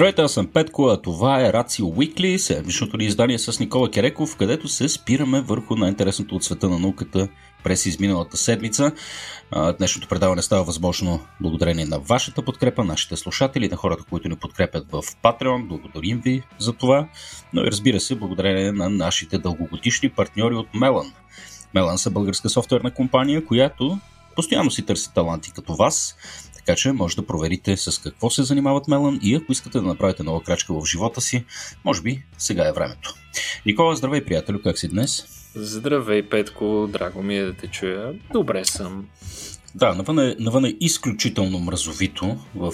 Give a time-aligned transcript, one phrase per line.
[0.00, 4.36] Здравейте, аз съм Петко, а това е Рацио Уикли, седмичното ни издание с Никола Кереков,
[4.36, 7.28] където се спираме върху най-интересното от света на науката
[7.64, 8.92] през изминалата седмица.
[9.78, 14.86] Днешното предаване става възможно благодарение на вашата подкрепа, нашите слушатели, на хората, които ни подкрепят
[14.92, 15.66] в Patreon.
[15.66, 17.08] Благодарим ви за това.
[17.52, 21.12] Но и разбира се, благодарение на нашите дългогодишни партньори от Мелан.
[21.74, 23.98] Мелан са българска софтуерна компания, която
[24.36, 26.16] постоянно си търси таланти като вас
[26.66, 30.22] така че може да проверите с какво се занимават Мелан и ако искате да направите
[30.22, 31.44] нова крачка в живота си,
[31.84, 33.14] може би сега е времето.
[33.66, 35.24] Никола, здравей, приятелю, как си днес?
[35.54, 38.14] Здравей, Петко, драго ми е да те чуя.
[38.32, 39.06] Добре съм.
[39.74, 42.72] Да, навън е, навън е изключително мразовито в,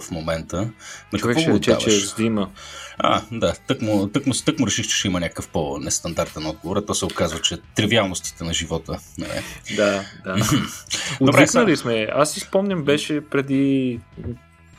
[0.00, 0.70] в момента.
[1.12, 2.50] На Човек ще рече, че е зима.
[2.98, 6.76] А, да, тък му, тък, му, тък му реших, че ще има някакъв по-нестандартен отговор,
[6.76, 8.98] а то се оказва, че тривиалностите на живота.
[9.18, 9.42] Не.
[9.76, 10.36] Да, да.
[11.20, 12.08] Отвикнали сме.
[12.12, 14.00] Аз си спомням, беше преди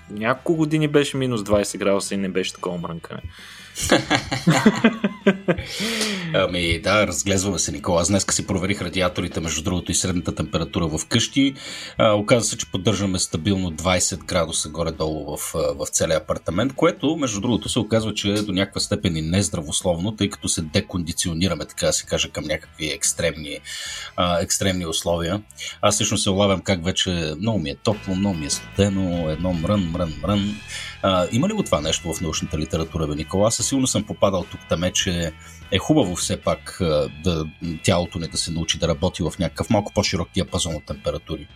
[0.09, 3.21] няколко години беше минус 20 градуса и не беше такова мрънкане.
[6.33, 8.01] ами да, разглезваме се, Никола.
[8.01, 11.53] Аз днеска си проверих радиаторите, между другото и средната температура в къщи.
[11.97, 17.41] А, оказа се, че поддържаме стабилно 20 градуса горе-долу в, в целия апартамент, което, между
[17.41, 21.85] другото, се оказва, че е до някаква степен и нездравословно, тъй като се декондиционираме, така
[21.85, 23.59] да се каже, към някакви екстремни,
[24.15, 25.41] а, екстремни условия.
[25.81, 29.53] Аз лично се улавям как вече много ми е топло, много ми е студено, едно
[29.53, 30.55] мрън, мрън, мрън.
[31.03, 33.51] А, има ли го това нещо в научната литература, бе, Никола?
[33.51, 35.31] Със сигурно съм попадал тук таме, че
[35.71, 36.77] е хубаво все пак
[37.23, 37.45] да,
[37.83, 41.47] тялото ни да се научи да работи в някакъв малко по-широк диапазон от температури.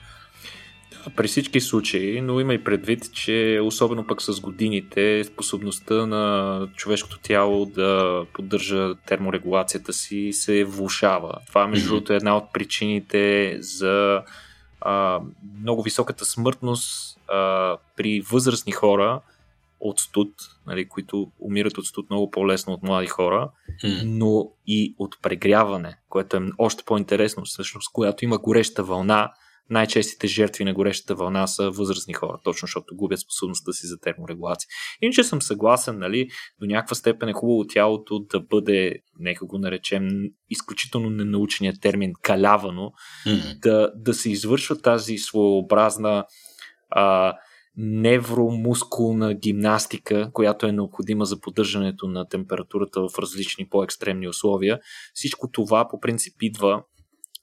[1.16, 7.20] При всички случаи, но има и предвид, че особено пък с годините способността на човешкото
[7.20, 11.33] тяло да поддържа терморегулацията си се влушава.
[11.48, 14.21] Това, между другото, е една от причините за
[14.82, 15.20] а,
[15.61, 19.21] много високата смъртност а, при възрастни хора
[19.81, 20.33] от студ,
[20.67, 23.52] нали, които умират от студ много по-лесно от млади хора,
[23.83, 24.02] mm.
[24.05, 29.31] но и от прегряване, което е още по-интересно, всъщност, когато има гореща вълна,
[29.70, 34.67] най-честите жертви на горещата вълна са възрастни хора, точно защото губят способността си за терморегулация.
[35.02, 40.09] Иначе съм съгласен, нали, до някаква степен е хубаво тялото да бъде, нека го наречем,
[40.49, 42.91] изключително ненаучения термин калявано,
[43.27, 43.59] mm.
[43.59, 46.25] да, да се извършва тази своеобразна
[46.89, 47.33] а,
[47.77, 54.80] невромускулна гимнастика, която е необходима за поддържането на температурата в различни по-екстремни условия.
[55.14, 56.83] Всичко това по принцип идва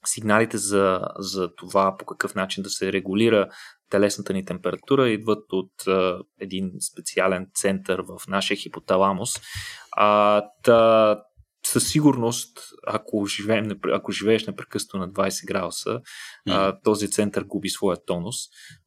[0.05, 3.49] сигналите за, за това по какъв начин да се регулира
[3.89, 9.29] телесната ни температура идват от а, един специален център в нашия хипоталамус.
[9.91, 11.21] А, та,
[11.71, 16.01] със сигурност, ако, живеем, ако живееш непрекъснато на 20 градуса,
[16.49, 16.77] mm.
[16.83, 18.35] този център губи своя тонус.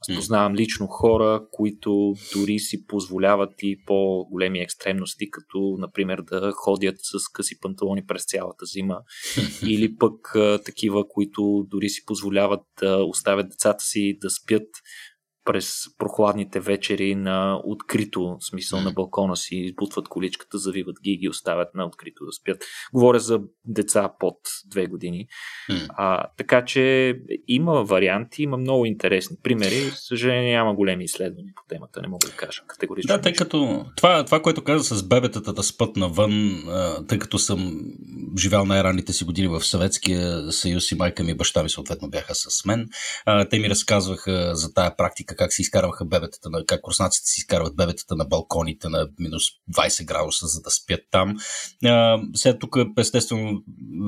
[0.01, 6.97] Аз познавам лично хора, които дори си позволяват и по-големи екстремности, като, например, да ходят
[6.99, 8.99] с къси панталони през цялата зима,
[9.67, 14.69] или пък а, такива, които дори си позволяват да оставят децата си да спят
[15.45, 21.29] през прохладните вечери на открито, смисъл на балкона си, избутват количката, завиват ги и ги
[21.29, 22.65] оставят на открито да спят.
[22.95, 24.37] Говоря за деца под
[24.67, 25.27] две години.
[25.71, 25.87] Mm.
[25.89, 27.15] А, така че
[27.49, 29.91] има варианти, има много интересни примери.
[29.95, 33.09] Съжаление няма големи изследвания по темата, не мога да кажа категорично.
[33.09, 36.63] Да, тъй като това, това, което каза с бебетата да спът навън,
[37.09, 37.81] тъй като съм
[38.39, 42.35] живял най-ранните си години в Съветския съюз и майка ми и баща ми съответно бяха
[42.35, 42.89] с мен,
[43.51, 47.41] те ми разказваха за тая практика практика как се изкарваха бебетата, на, как руснаците си
[47.41, 51.37] изкарват бебетата на балконите на минус 20 градуса, за да спят там.
[51.85, 53.63] А, сега тук естествено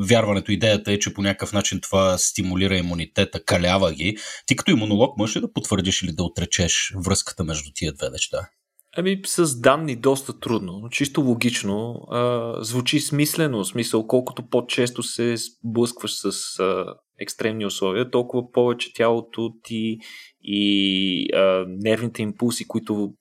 [0.08, 4.16] вярването, идеята е, че по някакъв начин това стимулира имунитета, калява ги.
[4.46, 8.48] Ти като имунолог можеш ли да потвърдиш или да отречеш връзката между тия две неща?
[8.96, 15.36] Ами с данни доста трудно, но чисто логично а, звучи смислено, смисъл колкото по-често се
[15.36, 19.98] сблъскваш с а, екстремни условия, толкова повече тялото ти
[20.42, 23.14] и а, нервните импулси, които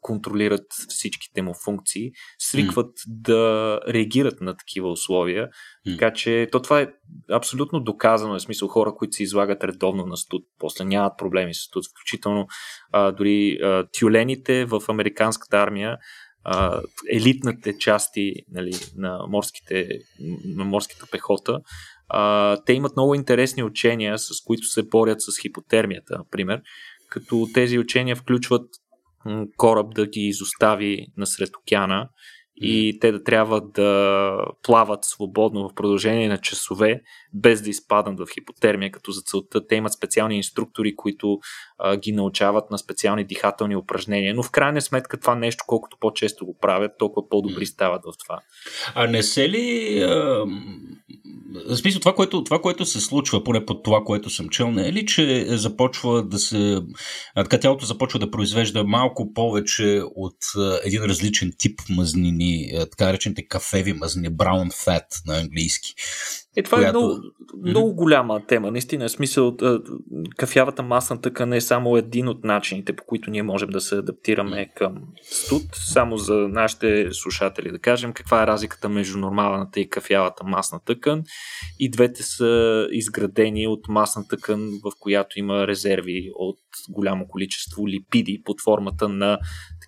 [0.00, 3.04] контролират всичките му функции, свикват mm.
[3.06, 5.48] да реагират на такива условия.
[5.88, 5.92] Mm.
[5.92, 6.88] Така че то това е
[7.32, 8.34] абсолютно доказано.
[8.34, 11.84] Е смисъл хора, които се излагат редовно на студ, после нямат проблеми с студ.
[11.90, 12.46] Включително
[12.92, 15.98] а, дори а, тюлените в американската армия
[16.44, 16.80] а,
[17.10, 19.88] елитните части нали, на, морските,
[20.44, 21.60] на морската пехота,
[22.08, 26.60] а, те имат много интересни учения, с които се борят с хипотермията, например,
[27.08, 28.66] като тези учения включват
[29.56, 32.08] кораб да ги изостави насред океана
[32.62, 37.02] и те да трябва да плават свободно в продължение на часове,
[37.34, 41.38] без да изпаднат в хипотермия, като за целта те имат специални инструктори, които
[41.78, 44.34] а, ги научават на специални дихателни упражнения.
[44.34, 48.38] Но в крайна сметка това нещо, колкото по-често го правят, толкова по-добри стават в това.
[48.94, 49.98] А не се ли...
[50.02, 50.44] А,
[51.68, 54.88] в смисъл, това което, това, което се случва, поне под това, което съм чел, не
[54.88, 56.82] е ли, че започва да се...
[57.34, 60.36] Така тялото започва да произвежда малко повече от
[60.84, 62.51] един различен тип мазнини,
[62.90, 65.94] така речените кафеви мазнини, brown fat на английски.
[66.56, 66.98] Е, това която...
[66.98, 67.20] е много,
[67.64, 68.70] много голяма тема.
[68.70, 69.56] Наистина, смисъл,
[70.36, 74.70] кафявата масна тъкан е само един от начините, по които ние можем да се адаптираме
[74.76, 75.62] към студ.
[75.72, 81.22] Само за нашите слушатели да кажем каква е разликата между нормалната и кафявата масна тъкан.
[81.78, 86.58] И двете са изградени от масна тъкан, в която има резерви от
[86.88, 89.38] голямо количество липиди под формата на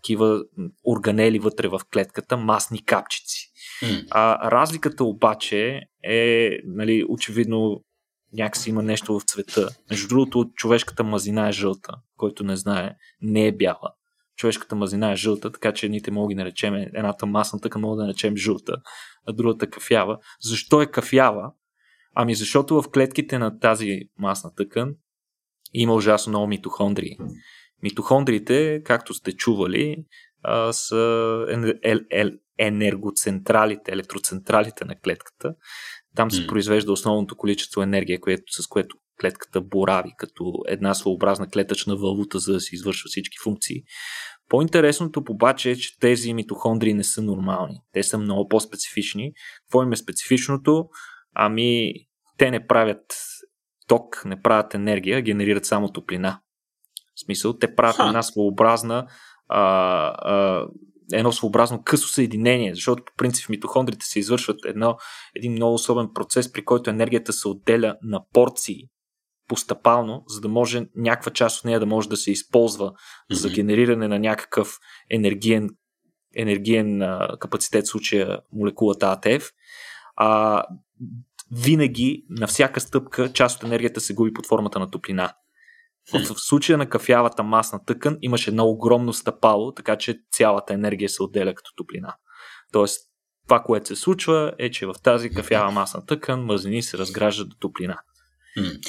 [0.05, 0.45] такива
[0.87, 3.51] органели вътре в клетката, масни капчици.
[3.83, 4.07] Mm.
[4.11, 7.85] А, разликата обаче е, нали, очевидно,
[8.33, 9.69] някакси има нещо в цвета.
[9.91, 13.95] Между другото, човешката мазина е жълта, който не знае, не е бяла.
[14.37, 18.03] Човешката мазина е жълта, така че едните мога да наречем, едната масна тъкан мога да
[18.03, 18.77] наречем жълта,
[19.27, 20.19] а другата кафява.
[20.41, 21.53] Защо е кафява?
[22.15, 24.95] Ами защото в клетките на тази масна тъкан
[25.75, 27.17] има ужасно много митохондрии.
[27.85, 29.97] Митохондриите, както сте чували,
[30.71, 31.47] са
[32.59, 35.55] енергоцентралите, електроцентралите на клетката.
[36.17, 36.49] Там се mm.
[36.49, 42.53] произвежда основното количество енергия, което, с което клетката борави като една своеобразна клетъчна валута, за
[42.53, 43.83] да се извършва всички функции.
[44.49, 47.81] По-интересното обаче е, че тези митохондрии не са нормални.
[47.93, 49.33] Те са много по-специфични.
[49.65, 50.89] Какво им е специфичното?
[51.35, 51.93] Ами,
[52.39, 53.05] те не правят
[53.87, 56.41] ток, не правят енергия, генерират само топлина.
[57.17, 58.07] В смисъл, те правят Ха.
[58.07, 59.07] една своеобразна
[59.49, 59.61] а,
[60.19, 60.67] а,
[61.13, 64.97] едно своеобразно късо съединение, защото по принцип в митохондрите се извършват едно,
[65.37, 68.89] един много особен процес, при който енергията се отделя на порции
[69.49, 73.35] постъпално, за да може някаква част от нея да може да се използва mm-hmm.
[73.35, 74.79] за генериране на някакъв
[75.11, 75.71] енергиен,
[76.37, 79.51] енергиен а, капацитет, в случая молекулата АТФ.
[80.17, 80.63] А,
[81.53, 85.33] винаги, на всяка стъпка, част от енергията се губи под формата на топлина.
[86.13, 91.09] В, в случая на кафявата масна тъкан имаше едно огромно стъпало, така че цялата енергия
[91.09, 92.15] се отделя като топлина.
[92.73, 93.01] Тоест,
[93.49, 97.57] това, което се случва е, че в тази кафява масна тъкан мазнини се разграждат до
[97.61, 97.99] топлина.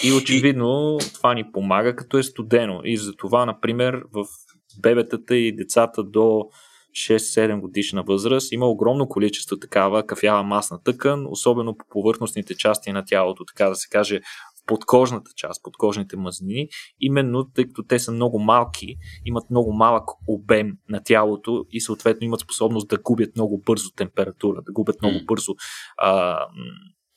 [0.03, 2.81] И очевидно това ни помага, като е студено.
[2.83, 4.25] И за това, например, в
[4.81, 6.43] бебетата и децата до
[6.91, 13.05] 6-7 годишна възраст има огромно количество такава кафява масна тъкан, особено по повърхностните части на
[13.05, 14.21] тялото, така да се каже
[14.67, 16.67] подкожната част, подкожните мазнини,
[16.99, 18.95] именно тъй като те са много малки,
[19.25, 24.61] имат много малък обем на тялото и съответно имат способност да губят много бързо температура,
[24.61, 25.53] да губят много бързо
[25.97, 26.39] а,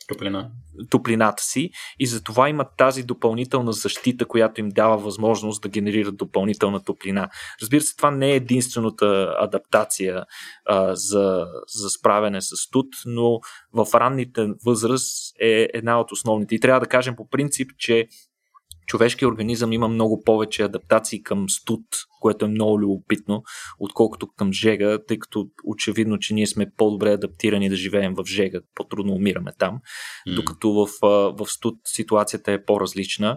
[0.09, 0.51] Топлина.
[0.91, 6.85] топлината си и затова имат тази допълнителна защита, която им дава възможност да генерират допълнителна
[6.85, 7.29] топлина.
[7.63, 10.25] Разбира се, това не е единствената адаптация
[10.67, 13.41] а, за, за справяне с студ, но
[13.73, 16.55] в ранните възраст е една от основните.
[16.55, 18.09] И трябва да кажем по принцип, че
[18.89, 21.81] човешкият организъм има много повече адаптации към студ,
[22.21, 23.43] което е много любопитно,
[23.79, 28.61] отколкото към жега, тъй като очевидно, че ние сме по-добре адаптирани да живеем в жега,
[28.75, 29.79] по-трудно умираме там,
[30.29, 30.35] mm.
[30.35, 30.89] докато в,
[31.39, 33.37] в студ ситуацията е по-различна.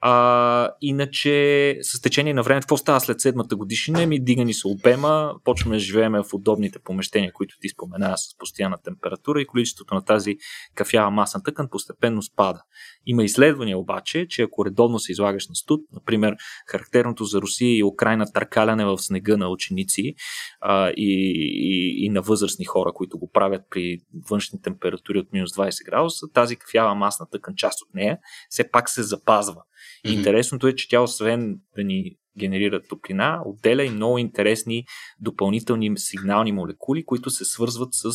[0.00, 4.06] А, иначе, с течение на времето, какво става след седмата годишна?
[4.06, 8.76] Ми дигани се обема, почваме да живеем в удобните помещения, които ти спомена с постоянна
[8.84, 10.36] температура и количеството на тази
[10.74, 12.62] кафява масна тъкан постепенно спада.
[13.06, 16.34] Има изследвания обаче, че ако редовно се излагаш на студ, например,
[16.66, 20.14] характерното за Русия и Украина търкаляне в снега на ученици
[20.60, 23.98] а, и, и, и на възрастни хора, които го правят при
[24.30, 28.90] външни температури от минус 20 градуса, тази кафява масна тъкан, част от нея, все пак
[28.90, 29.62] се запазва.
[30.06, 30.14] Mm-hmm.
[30.14, 34.84] Интересното е, че тя освен да ни генерира топлина, отделя и много интересни
[35.20, 38.10] допълнителни сигнални молекули, които се свързват с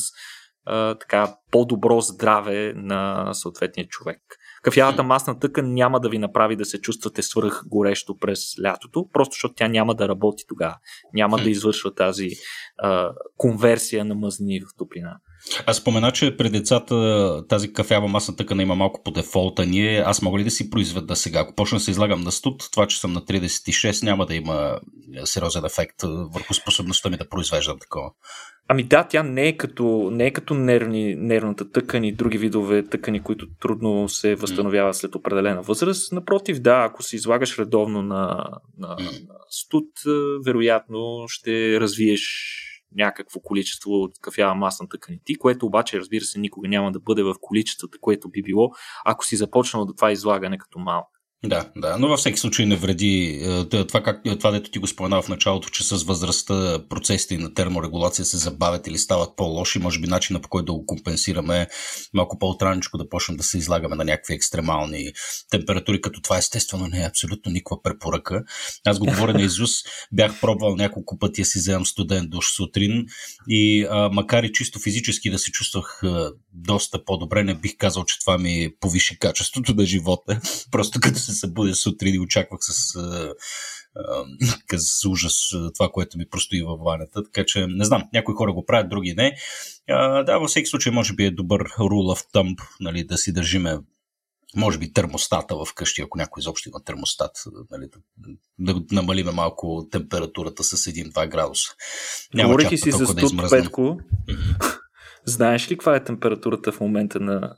[0.65, 4.21] а, така по-добро здраве на съответния човек.
[4.63, 9.33] Кафявата масна тъкан няма да ви направи да се чувствате свръх горещо през лятото, просто
[9.33, 10.75] защото тя няма да работи тогава.
[11.13, 12.29] Няма да извършва тази
[12.77, 15.17] а, конверсия на мъзнини в топлина.
[15.65, 19.65] Аз спомена, че при децата тази кафява маса тъкана има малко по дефолта.
[19.65, 21.39] Ние, аз мога ли да си произведа сега?
[21.39, 24.79] Ако почна да се излагам на студ, това, че съм на 36, няма да има
[25.25, 26.01] сериозен ефект
[26.33, 28.11] върху способността ми да произвеждам такова.
[28.67, 32.83] Ами да, тя не е като, не е като нервни, нервната тъкани и други видове
[32.83, 36.11] тъкани, които трудно се възстановяват след определена възраст.
[36.11, 38.45] Напротив, да, ако се излагаш редовно на,
[38.77, 39.09] на, на
[39.49, 39.87] студ,
[40.45, 42.21] вероятно ще развиеш
[42.95, 47.35] някакво количество от кафява масна тъканити, което обаче, разбира се, никога няма да бъде в
[47.41, 48.71] количествата, което би било,
[49.05, 51.20] ако си започнал до това излагане като малък.
[51.45, 53.41] Да, да, но във всеки случай не вреди.
[53.73, 57.53] Е, това, как, това дето ти го споменава в началото, че с възрастта процесите на
[57.53, 61.67] терморегулация се забавят или стават по-лоши, може би начина по който да го компенсираме
[62.13, 65.11] малко по-отраничко да почнем да се излагаме на някакви екстремални
[65.49, 68.43] температури, като това естествено не е абсолютно никаква препоръка.
[68.85, 69.71] Аз го говоря на Изус,
[70.11, 73.05] бях пробвал няколко пъти да си вземам студент душ сутрин
[73.47, 78.05] и а, макар и чисто физически да се чувствах а, доста по-добре, не бих казал,
[78.05, 80.39] че това ми повиши качеството на живота.
[80.71, 83.33] Просто като се събудя сутрин и очаквах с, а,
[83.95, 87.23] а, с ужас това, което ми простои във ванята.
[87.23, 89.35] Така че не знам, някои хора го правят, други не.
[89.89, 93.33] А, да, във всеки случай може би е добър rule of thumb нали, да си
[93.33, 93.79] държиме
[94.55, 97.31] може би термостата в къщи, ако някой изобщо има термостат,
[97.71, 97.89] нали,
[98.59, 101.71] да, да намалиме малко температурата с 1-2 градуса.
[102.35, 103.99] Говорейки си за студ, да Петко,
[105.25, 107.55] знаеш ли каква е температурата в момента на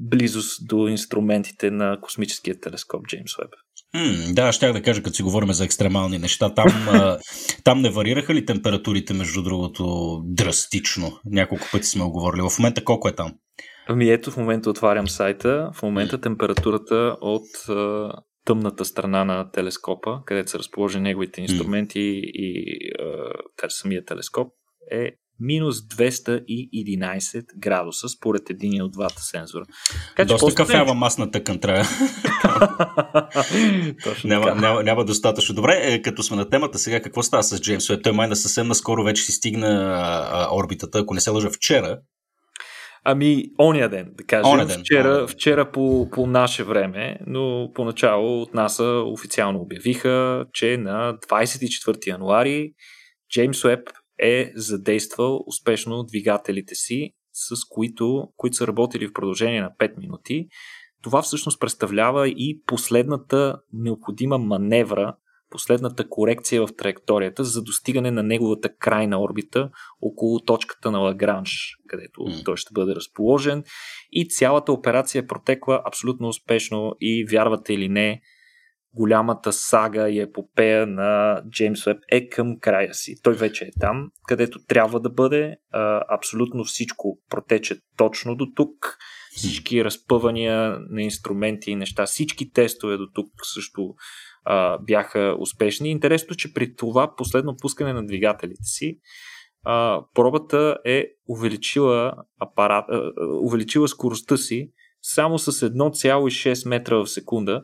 [0.00, 3.50] близост до инструментите на космическия телескоп Джеймс Уеб?
[3.94, 6.54] М, да, щях да кажа, като си говорим за екстремални неща.
[6.54, 6.66] Там,
[7.64, 11.12] там не варираха ли температурите, между другото, драстично?
[11.24, 12.42] Няколко пъти сме оговорили.
[12.42, 13.34] В момента колко е там?
[13.88, 15.70] Ами ето, в момента отварям сайта.
[15.74, 18.12] В момента температурата от а,
[18.44, 22.30] тъмната страна на телескопа, където са разположени неговите инструменти mm.
[22.32, 22.78] и
[23.62, 24.52] а, самия телескоп,
[24.92, 29.64] е минус 211 градуса, според един от двата сензора.
[30.08, 30.56] Така, Доста после...
[30.56, 31.84] кафява масната трябва.
[34.24, 35.54] няма, няма, няма достатъчно.
[35.54, 38.02] Добре, е, като сме на темата, сега какво става с Джеймс Уеб?
[38.02, 41.50] Той май на съвсем наскоро вече си стигна а, а, орбитата, ако не се лъжа
[41.50, 41.98] вчера,
[43.04, 44.52] Ами, ония ден, да кажем.
[44.52, 50.44] Оня ден, вчера, оня вчера по, по наше време, но поначало от НАСА официално обявиха,
[50.52, 52.72] че на 24 януари
[53.32, 53.80] Джеймс Уеб
[54.22, 60.48] е задействал успешно двигателите си, с които, които са работили в продължение на 5 минути.
[61.02, 65.14] Това всъщност представлява и последната необходима маневра
[65.50, 72.20] последната корекция в траекторията за достигане на неговата крайна орбита около точката на Лагранж, където
[72.20, 72.44] mm.
[72.44, 73.64] той ще бъде разположен.
[74.12, 78.20] И цялата операция протекла абсолютно успешно и вярвате или не,
[78.94, 83.14] голямата сага и епопея на Джеймс Уеб е към края си.
[83.22, 85.56] Той вече е там, където трябва да бъде.
[86.08, 88.98] абсолютно всичко протече точно до тук.
[89.36, 93.94] Всички разпъвания на инструменти и неща, всички тестове до тук също
[94.44, 95.90] а, бяха успешни.
[95.90, 98.98] Интересно, че при това последно пускане на двигателите си,
[99.64, 104.70] а, пробата е увеличила, апарат, а, увеличила скоростта си
[105.02, 107.62] само с 1,6 метра в секунда,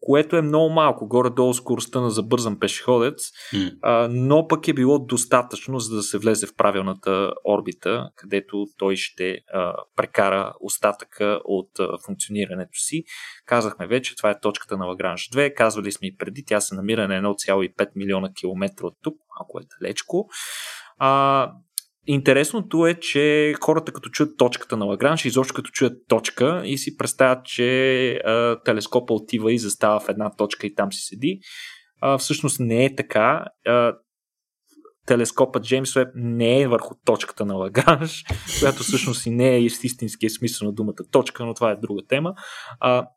[0.00, 3.78] което е много малко, горе-долу скоростта на забързан пешеходец, mm.
[3.82, 8.96] а, но пък е било достатъчно, за да се влезе в правилната орбита, където той
[8.96, 13.04] ще а, прекара остатъка от а, функционирането си.
[13.46, 17.08] Казахме вече, това е точката на Лагранж 2, казвали сме и преди, тя се намира
[17.08, 20.28] на 1,5 милиона километра от тук, ако е далечко.
[20.98, 21.52] А,
[22.06, 26.96] Интересното е, че хората като чуят точката на Лагранж, изобщо като чуят точка и си
[26.96, 31.40] представят, че а, телескопа отива и застава в една точка и там си седи.
[32.00, 33.44] А, всъщност не е така.
[33.66, 33.94] А,
[35.06, 38.24] телескопът Джеймс Уеб не е върху точката на Лагранж,
[38.60, 42.34] която всъщност и не е истинския смисъл на думата точка, но това е друга тема.
[42.80, 43.08] А,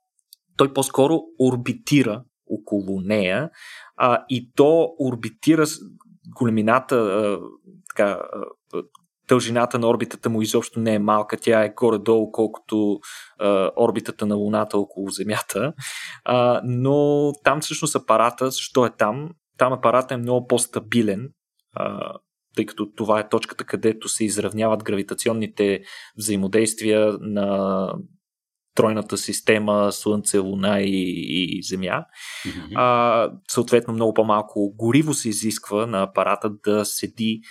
[0.57, 3.49] той по-скоро орбитира около нея
[3.97, 5.65] а, и то орбитира
[6.39, 7.39] големината, а,
[7.89, 8.21] така,
[9.29, 12.99] дължината на орбитата му изобщо не е малка, тя е горе-долу, колкото
[13.39, 15.73] а, орбитата на Луната около Земята.
[16.25, 19.29] А, но там всъщност апарата, защо е там?
[19.57, 21.29] Там апарата е много по-стабилен,
[21.73, 22.13] а,
[22.55, 25.79] тъй като това е точката, където се изравняват гравитационните
[26.17, 27.93] взаимодействия на
[28.75, 32.05] тройната система Слънце, Луна и, и Земя.
[32.45, 32.73] Mm-hmm.
[32.75, 37.41] А, съответно, много по-малко гориво се изисква на апарата да седи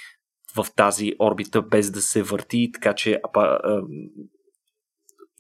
[0.63, 3.83] в тази орбита без да се върти, така че а, а,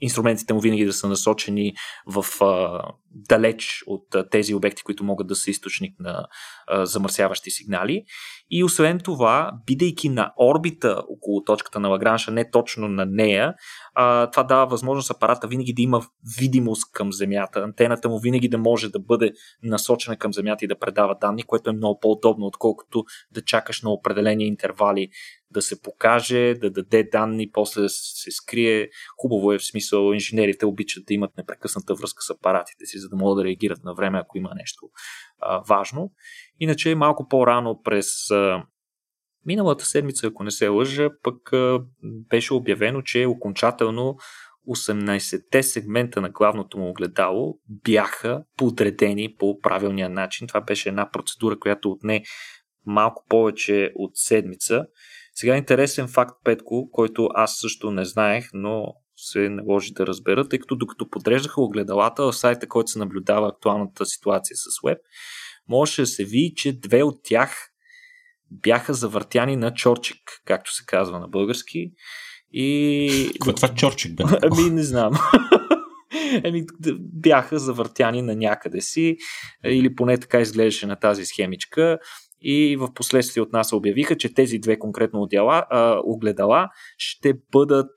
[0.00, 1.75] инструментите му винаги да са насочени
[2.07, 6.26] в а, далеч от а, тези обекти, които могат да са източник на
[6.67, 8.05] а, замърсяващи сигнали.
[8.50, 13.55] И освен това, бидейки на орбита около точката на Лагранша, не точно на нея,
[13.95, 16.02] а, това дава възможност апарата винаги да има
[16.38, 17.61] видимост към Земята.
[17.61, 21.71] Антената му винаги да може да бъде насочена към Земята и да предава данни, което
[21.71, 25.09] е много по-удобно, отколкото да чакаш на определени интервали
[25.50, 28.88] да се покаже, да даде данни, после да се скрие.
[29.19, 33.17] Хубаво е в смисъл, инженерите обичат да имат непрекъсната връзка с апаратите си, за да
[33.17, 34.88] могат да реагират на време, ако има нещо
[35.40, 36.12] а, важно.
[36.61, 38.62] Иначе малко по-рано през а,
[39.47, 44.17] миналата седмица, ако не се лъжа, пък а, беше обявено, че окончателно
[44.69, 50.47] 18-те сегмента на главното му огледало бяха подредени по правилния начин.
[50.47, 52.23] Това беше една процедура, която отне
[52.87, 54.87] малко повече от седмица.
[55.40, 60.59] Сега интересен факт, Петко, който аз също не знаех, но се наложи да разбера, тъй
[60.59, 64.99] като докато подреждаха огледалата в сайта, който се наблюдава актуалната ситуация с веб,
[65.68, 67.71] можеше да се види, че две от тях
[68.50, 71.92] бяха завъртяни на чорчик, както се казва на български.
[72.52, 73.30] И...
[73.33, 74.25] Какво е това чорчик, бе?
[74.42, 75.12] Ами, не знам.
[76.45, 76.64] Еми,
[76.99, 79.16] бяха завъртяни на някъде си,
[79.64, 81.99] или поне така изглеждаше на тази схемичка.
[82.40, 86.68] И в последствие от нас обявиха, че тези две конкретно отдела, а, огледала
[86.99, 87.90] ще бъдат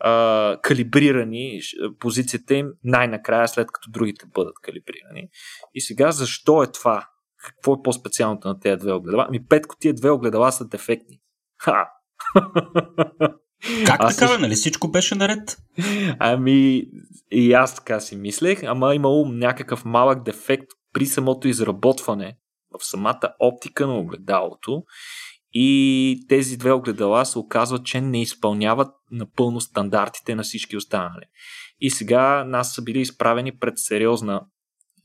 [0.00, 1.60] а, калибрирани
[1.98, 5.28] позицията им най-накрая, след като другите бъдат калибрирани.
[5.74, 7.06] И сега защо е това?
[7.44, 9.26] Какво е по-специалното на тези две огледала?
[9.28, 11.20] Ами петко тия две огледала са дефектни.
[11.58, 11.86] Ха!
[13.86, 14.42] Как аз така, също...
[14.42, 15.56] нали всичко беше наред?
[16.18, 16.84] Ами,
[17.30, 22.36] и аз така си мислех, ама имало някакъв малък дефект при самото изработване
[22.78, 24.82] в самата оптика на огледалото
[25.52, 31.24] и тези две огледала се оказват, че не изпълняват напълно стандартите на всички останали.
[31.80, 34.46] И сега нас са били изправени пред сериозна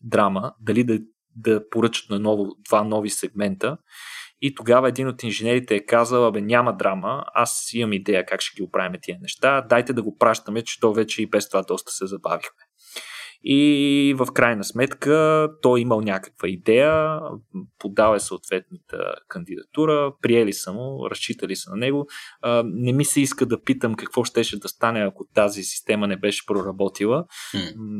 [0.02, 1.00] драма, дали да,
[1.36, 3.78] да поръчат на ново, два нови сегмента.
[4.42, 8.56] И тогава един от инженерите е казал, абе няма драма, аз имам идея как ще
[8.56, 11.92] ги оправим тия неща, дайте да го пращаме, че то вече и без това доста
[11.92, 12.65] се забавихме.
[13.48, 17.20] И в крайна сметка той имал някаква идея,
[17.80, 22.08] подал е съответната кандидатура, приели са му, разчитали са на него.
[22.64, 26.46] Не ми се иска да питам какво щеше да стане, ако тази система не беше
[26.46, 27.26] проработила.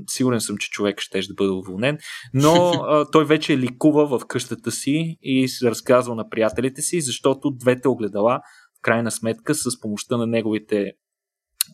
[0.10, 1.98] Сигурен съм, че човек ще да бъде уволнен,
[2.34, 2.72] но
[3.12, 8.40] той вече ликува в къщата си и се разказва на приятелите си, защото двете огледала
[8.82, 10.92] крайна сметка с помощта на неговите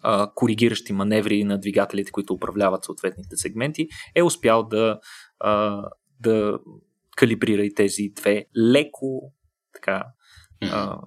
[0.03, 4.99] а, коригиращи маневри на двигателите, които управляват съответните сегменти, е успял да,
[5.39, 5.83] а,
[6.19, 6.59] да
[7.17, 9.33] калибрира и тези две леко
[9.73, 10.03] така
[10.61, 10.99] а,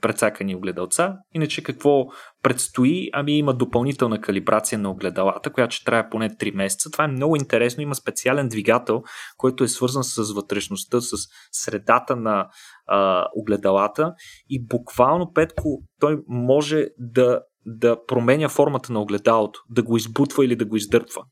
[0.00, 1.16] прецакани огледалца.
[1.34, 2.06] Иначе какво
[2.42, 3.10] предстои?
[3.12, 6.90] Ами има допълнителна калибрация на огледалата, която ще трябва поне 3 месеца.
[6.90, 7.82] Това е много интересно.
[7.82, 9.02] Има специален двигател,
[9.36, 11.16] който е свързан с вътрешността, с
[11.52, 12.48] средата на
[12.86, 14.14] а, огледалата
[14.48, 20.56] и буквално Петко той може да да променя формата на огледалото, да го избутва или
[20.56, 21.22] да го издърпва.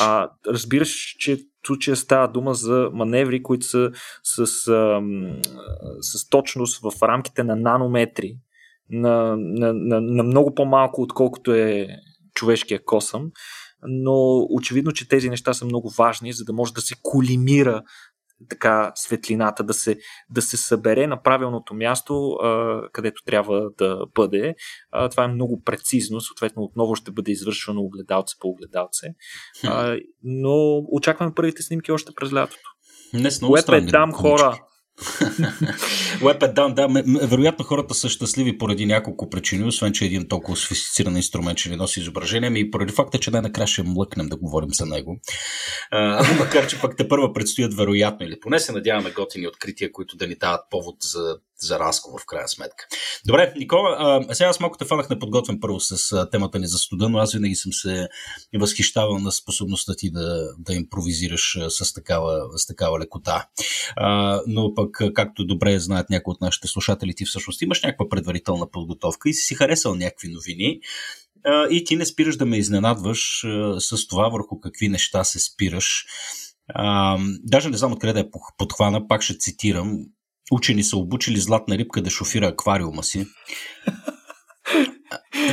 [0.00, 3.90] А, разбираш, че случая става дума за маневри, които са
[4.22, 5.00] с, с,
[6.00, 8.36] с точност в рамките на нанометри,
[8.90, 11.88] на, на, на, на много по-малко, отколкото е
[12.34, 13.30] човешкия косъм.
[13.82, 17.82] Но очевидно, че тези неща са много важни, за да може да се колимира
[18.48, 19.98] така светлината да се,
[20.30, 24.54] да се събере на правилното място, а, където трябва да бъде.
[24.90, 29.06] А, това е много прецизно, съответно отново ще бъде извършвано огледалце по огледалце.
[29.64, 32.70] А, но очакваме първите снимки още през лятото.
[33.14, 34.58] Днес много Web е дам хора.
[36.20, 36.88] Web да,
[37.26, 41.70] вероятно хората са щастливи поради няколко причини, освен че е един толкова софистициран инструмент, че
[41.70, 45.20] не носи изображение, ми и поради факта, че най-накрая ще млъкнем да говорим за него.
[45.90, 50.16] А, макар, че пък те първа предстоят вероятно, или поне се надяваме готини открития, които
[50.16, 52.86] да ни дават повод за за разговор, в крайна сметка.
[53.26, 56.78] Добре, Никола, а, сега аз малко те фанах неподготвен първо с а, темата ни за
[56.78, 58.08] студа, но аз винаги съм се
[58.58, 63.46] възхищавал на способността ти да, да импровизираш а, с, такава, с такава лекота.
[63.96, 68.70] А, но пък, както добре знаят някои от нашите слушатели, ти всъщност имаш някаква предварителна
[68.70, 70.80] подготовка и си харесал някакви новини
[71.70, 73.44] и ти не спираш да ме изненадваш
[73.78, 76.06] с това върху какви неща се спираш.
[76.68, 79.98] А, даже не знам откъде да я подхвана, пак ще цитирам.
[80.52, 83.26] Учени са обучили златна рибка да шофира аквариума си.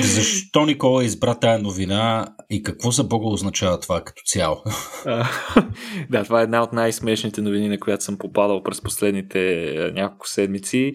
[0.02, 4.64] Защо Никола избра тая новина и какво за Бога означава това като цяло?
[6.10, 10.94] да, това е една от най-смешните новини, на която съм попадал през последните няколко седмици.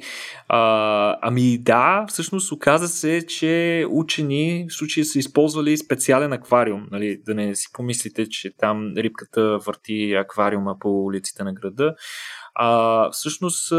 [0.48, 6.86] А, ами да, всъщност оказа се, че учени в случая са използвали специален аквариум.
[6.90, 11.94] Нали, да не си помислите, че там рибката върти аквариума по улиците на града.
[12.54, 13.72] А, всъщност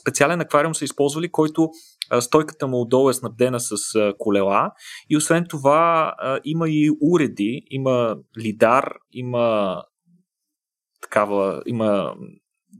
[0.00, 1.70] специален аквариум са използвали, който
[2.20, 3.76] стойката му отдолу е снабдена с
[4.18, 4.72] колела.
[5.10, 9.76] И освен това има и уреди, има лидар, има
[11.00, 12.14] такава, има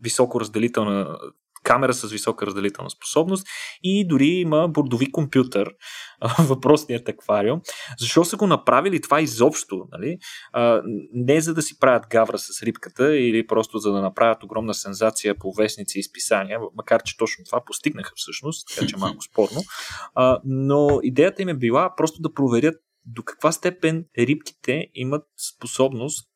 [0.03, 1.19] високо разделителна
[1.63, 3.47] камера с висока разделителна способност
[3.83, 5.71] и дори има бордови компютър,
[6.39, 7.61] въпросният аквариум.
[7.99, 9.85] Защо са го направили това изобщо?
[9.93, 10.19] Нали?
[10.53, 14.75] А, не за да си правят гавра с рибката или просто за да направят огромна
[14.75, 19.61] сензация по вестници и списания, макар че точно това постигнаха всъщност, така че малко спорно.
[20.15, 26.29] А, но идеята им е била просто да проверят до каква степен рибките имат способност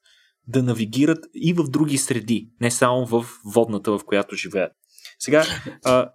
[0.46, 4.72] да навигират и в други среди, не само в водната, в която живеят.
[5.18, 5.44] Сега.
[5.84, 6.10] А,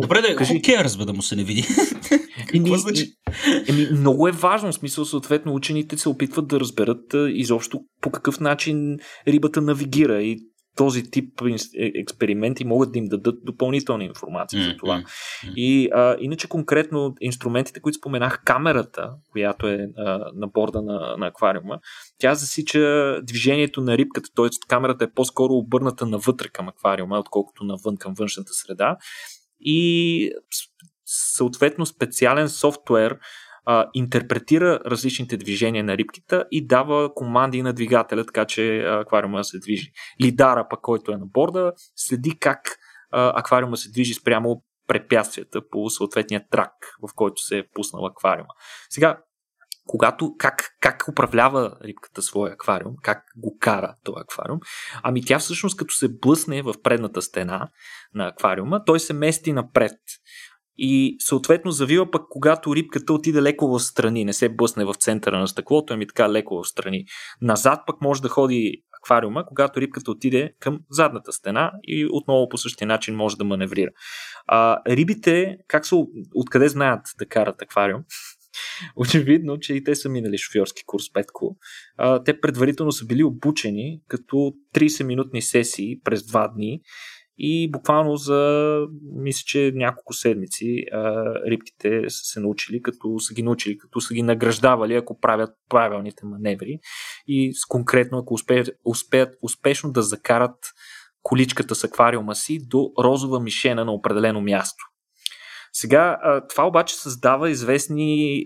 [0.00, 0.54] Добре, да, кажи...
[0.54, 1.66] cares, бе, да му се не види.
[2.52, 3.12] Какво значи?
[3.68, 4.72] Еми, много е важно.
[4.72, 8.96] В смисъл, съответно, учените се опитват да разберат изобщо по какъв начин
[9.28, 10.22] рибата навигира.
[10.22, 10.38] И
[10.76, 14.72] този тип е, експерименти могат да им дадат допълнителна информация mm-hmm.
[14.72, 15.04] за това.
[15.56, 20.02] И а, иначе конкретно инструментите, които споменах, камерата, която е а,
[20.34, 21.78] на борда на, на аквариума,
[22.18, 24.48] тя засича движението на рибката, т.е.
[24.68, 28.96] камерата е по-скоро обърната навътре към аквариума, отколкото навън към външната среда.
[29.60, 30.32] И
[31.06, 33.18] съответно специален софтуер
[33.64, 39.58] а, интерпретира различните движения на рибките и дава команди на двигателя, така че аквариума се
[39.58, 39.92] движи.
[40.22, 42.60] Лидара, пък, който е на борда, следи как
[43.10, 46.72] а, аквариума се движи спрямо препятствията по съответния трак,
[47.02, 48.48] в който се е пуснал аквариума.
[48.90, 49.18] Сега,
[49.86, 54.60] когато, как, как управлява рибката своя аквариум, как го кара този аквариум,
[55.02, 57.68] ами тя всъщност като се блъсне в предната стена
[58.14, 59.98] на аквариума, той се мести напред
[60.78, 65.38] и съответно завива пък когато рибката отиде леко в страни, не се блъсне в центъра
[65.38, 67.04] на стъклото, ами така леко в страни.
[67.40, 72.58] Назад пък може да ходи аквариума, когато рибката отиде към задната стена и отново по
[72.58, 73.90] същия начин може да маневрира.
[74.46, 75.96] А, рибите, как са,
[76.34, 78.02] откъде знаят да карат аквариум?
[78.96, 81.56] Очевидно, че и те са минали шофьорски курс Петко.
[81.96, 84.36] А, те предварително са били обучени като
[84.74, 86.80] 30-минутни сесии през два дни
[87.38, 88.78] и буквално за,
[89.12, 94.14] мисля, че няколко седмици а, рибките са се научили, като са ги научили, като са
[94.14, 96.78] ги награждавали, ако правят правилните маневри
[97.26, 100.58] и конкретно ако успеят, успеят успешно да закарат
[101.22, 104.84] количката с аквариума си до розова мишена на определено място.
[105.72, 106.18] Сега,
[106.48, 108.44] това обаче създава известни е,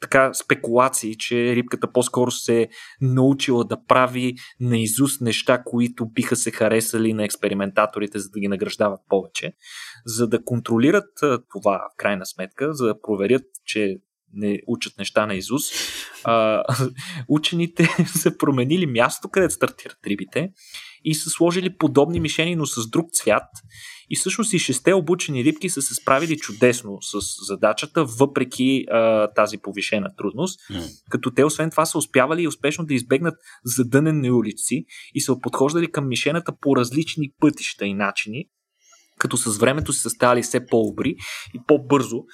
[0.00, 2.68] така спекулации, че рибката по-скоро се е
[3.00, 9.00] научила да прави наизуст неща, които биха се харесали на експериментаторите, за да ги награждават
[9.08, 9.52] повече.
[10.06, 11.10] За да контролират
[11.50, 13.96] това в крайна сметка, за да проверят, че
[14.32, 15.62] не учат неща на Изус,
[16.24, 16.62] а,
[17.28, 20.50] учените са променили място, където стартират рибите
[21.04, 23.44] и са сложили подобни мишени, но с друг цвят
[24.10, 29.58] и всъщност и шесте обучени рибки са се справили чудесно с задачата, въпреки а, тази
[29.58, 30.60] повишена трудност.
[30.60, 30.90] Mm.
[31.10, 35.92] Като те, освен това, са успявали и успешно да избегнат задънени улици и са подхождали
[35.92, 38.44] към мишената по различни пътища и начини,
[39.18, 41.16] като с времето се ставали все по-обри
[41.54, 42.24] и по-бързо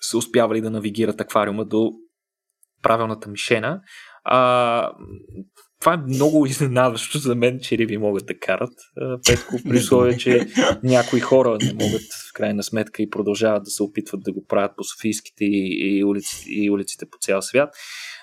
[0.00, 1.92] са успявали да навигират аквариума до
[2.82, 3.80] правилната мишена.
[4.24, 4.92] А,
[5.80, 8.72] това е много изненадващо за мен, че риби могат да карат.
[9.26, 10.46] Петко, при условие, че
[10.82, 14.72] някои хора не могат в крайна сметка и продължават да се опитват да го правят
[14.76, 17.74] по софийските и, улиците, и улиците по цял свят.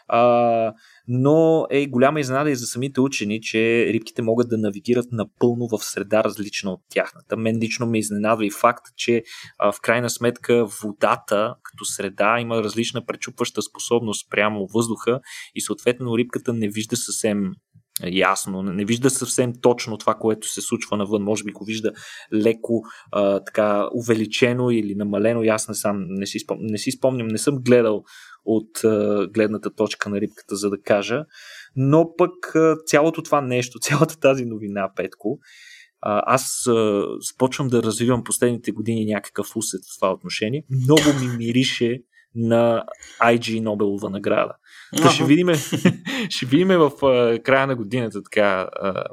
[0.07, 0.73] А,
[1.07, 5.85] но е голяма изненада и за самите учени, че рибките могат да навигират напълно в
[5.85, 7.37] среда различна от тяхната.
[7.37, 9.23] Мен лично ме изненадва и факт, че
[9.59, 15.19] а, в крайна сметка водата като среда има различна пречупваща способност прямо въздуха
[15.55, 17.51] и съответно рибката не вижда съвсем
[18.03, 21.23] ясно, не вижда съвсем точно това, което се случва навън.
[21.23, 21.91] Може би го вижда
[22.33, 25.41] леко а, така увеличено или намалено.
[25.41, 28.03] Аз не, сам, не, си спомням, не си спомням, не съм гледал
[28.45, 31.25] от а, гледната точка на рибката, за да кажа.
[31.75, 35.39] Но пък а, цялото това нещо, цялата тази новина, Петко,
[36.01, 40.63] а, аз а, започвам да развивам последните години някакъв усет в това отношение.
[40.69, 42.01] Много ми мирише
[42.35, 42.83] на
[43.21, 44.53] IG Нобелова награда.
[44.97, 45.47] Та ще видим,
[46.29, 49.03] ще видим в а, края на годината, така, а,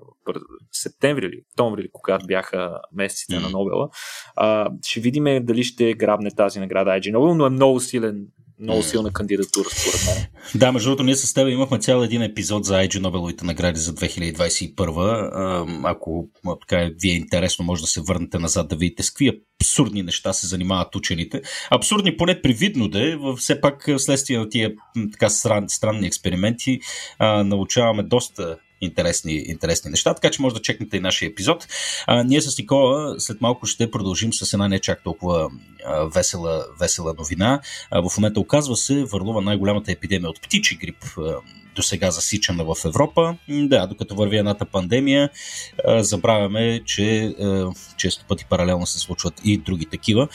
[0.72, 3.88] септември или октомври, или когато бяха месеците на Нобела,
[4.36, 8.26] а, ще видим дали ще грабне тази награда IG Нобел, но е много силен
[8.60, 10.26] много силна кандидатура, според мен.
[10.54, 13.94] Да, между другото, ние с теб имахме цял един епизод за IG Нобеловите награди за
[13.94, 15.80] 2021.
[15.84, 16.28] Ако
[16.60, 20.32] така ви е интересно, може да се върнете назад да видите с какви абсурдни неща
[20.32, 21.42] се занимават учените.
[21.70, 24.72] Абсурдни поне привидно да е, все пак следствие на тия
[25.12, 26.80] така стран, странни експерименти
[27.44, 31.66] научаваме доста интересни, интересни неща, така че може да чекнете и нашия епизод.
[32.06, 35.50] А, ние с Никола след малко ще продължим с една не чак толкова
[35.86, 37.60] а, весела, весела новина.
[37.90, 41.04] А, в момента оказва се върлува най-голямата епидемия от птичи грип
[41.76, 43.36] до сега засичана в Европа.
[43.48, 45.30] Да, докато върви едната пандемия,
[45.88, 47.34] забравяме, че
[47.96, 50.28] често пъти паралелно се случват и други такива.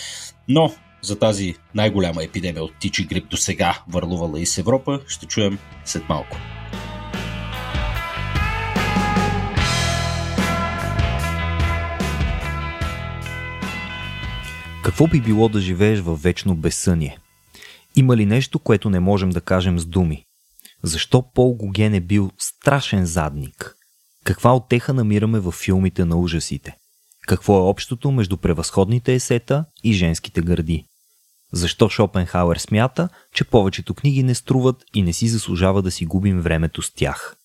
[0.48, 5.26] Но за тази най-голяма епидемия от птичи грип до сега върлувала и с Европа, ще
[5.26, 6.38] чуем след малко.
[14.88, 17.18] Какво би било да живееш във вечно безсъние?
[17.96, 20.24] Има ли нещо, което не можем да кажем с думи?
[20.84, 23.76] Защо Пол Гоген е бил страшен задник?
[24.24, 26.76] Каква отеха намираме в филмите на ужасите?
[27.28, 30.86] Какво е общото между превъзходните есета и женските гърди?
[31.54, 36.42] Защо Шопенхауер смята, че повечето книги не струват и не си заслужава да си губим
[36.42, 37.37] времето с тях?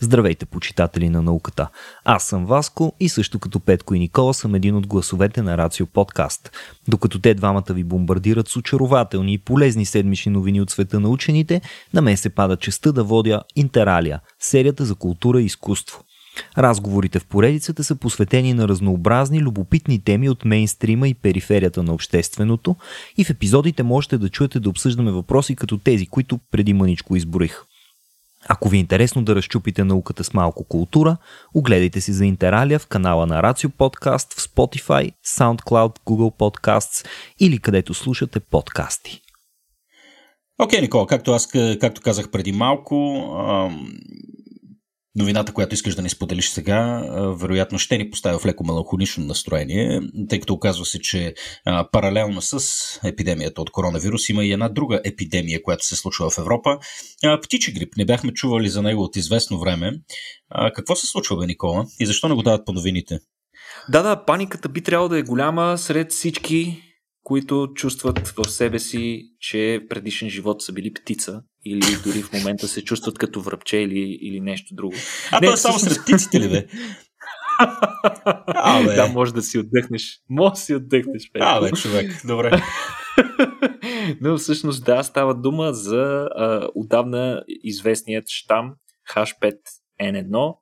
[0.00, 1.68] Здравейте, почитатели на науката!
[2.04, 5.86] Аз съм Васко и също като Петко и Никола съм един от гласовете на Рацио
[5.86, 6.50] подкаст.
[6.88, 11.60] Докато те двамата ви бомбардират с очарователни и полезни седмични новини от света на учените,
[11.94, 16.04] на мен се пада честа да водя Интералия, серията за култура и изкуство.
[16.58, 22.76] Разговорите в поредицата са посветени на разнообразни, любопитни теми от мейнстрима и периферията на общественото
[23.16, 27.64] и в епизодите можете да чуете да обсъждаме въпроси като тези, които преди мъничко изброих.
[28.48, 31.16] Ако ви е интересно да разчупите науката с малко култура,
[31.54, 37.06] огледайте си за Интералия в канала на Рацио Подкаст в Spotify, SoundCloud, Google Podcasts
[37.40, 39.20] или където слушате подкасти.
[40.58, 41.46] Окей, okay, Никола, както аз
[41.80, 43.24] както казах преди малко,
[45.16, 47.04] новината, която искаш да ни споделиш сега,
[47.40, 51.34] вероятно ще ни поставя в леко меланхолично настроение, тъй като оказва се, че
[51.92, 52.60] паралелно с
[53.04, 56.78] епидемията от коронавирус има и една друга епидемия, която се случва в Европа.
[57.42, 57.96] Птичи грип.
[57.96, 59.92] Не бяхме чували за него от известно време.
[60.74, 61.86] Какво се случва, бе, Никола?
[62.00, 63.18] И защо не го дават по новините?
[63.88, 66.82] Да, да, паниката би трябвало да е голяма сред всички,
[67.22, 72.68] които чувстват в себе си, че предишен живот са били птица или дори в момента
[72.68, 74.94] се чувстват като връбче или, или нещо друго.
[75.32, 76.66] А не, то е само сред птиците ли бе?
[78.46, 78.94] А, бе.
[78.94, 80.20] Да, може да си отдъхнеш.
[80.30, 81.30] Може да си отдъхнеш.
[81.32, 81.38] Бе.
[81.42, 82.26] А, бе, човек.
[82.26, 82.62] Добре.
[84.20, 88.74] Но всъщност да, става дума за а, отдавна известният штам
[89.14, 90.56] H5N1,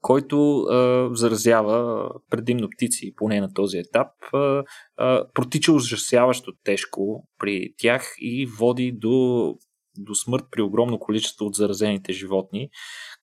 [0.00, 4.62] който а, заразява предимно птици, поне на този етап, а,
[4.96, 9.54] а, протича ужасяващо тежко при тях и води до
[9.98, 12.68] до смърт при огромно количество от заразените животни,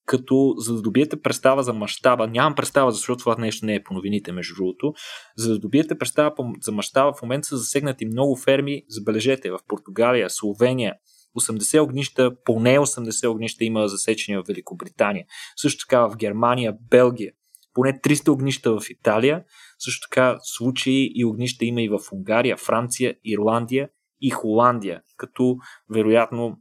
[0.05, 3.93] като за да добиете представа за мащаба, нямам представа, защото това нещо не е по
[3.93, 4.93] новините, между другото,
[5.37, 10.29] за да добиете представа за мащаба, в момента са засегнати много ферми, забележете, в Португалия,
[10.29, 10.93] Словения,
[11.39, 15.25] 80 огнища, поне 80 огнища има засечени в Великобритания.
[15.55, 17.31] Също така в Германия, Белгия,
[17.73, 19.43] поне 300 огнища в Италия,
[19.79, 23.89] също така случаи и огнища има и в Унгария, Франция, Ирландия
[24.21, 25.57] и Холандия, като
[25.93, 26.57] вероятно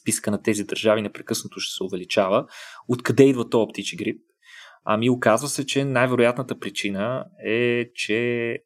[0.00, 2.46] списка на тези държави непрекъснато ще се увеличава.
[2.88, 4.20] Откъде идва този птичи грип?
[4.84, 8.58] Ами оказва се, че най-вероятната причина е, че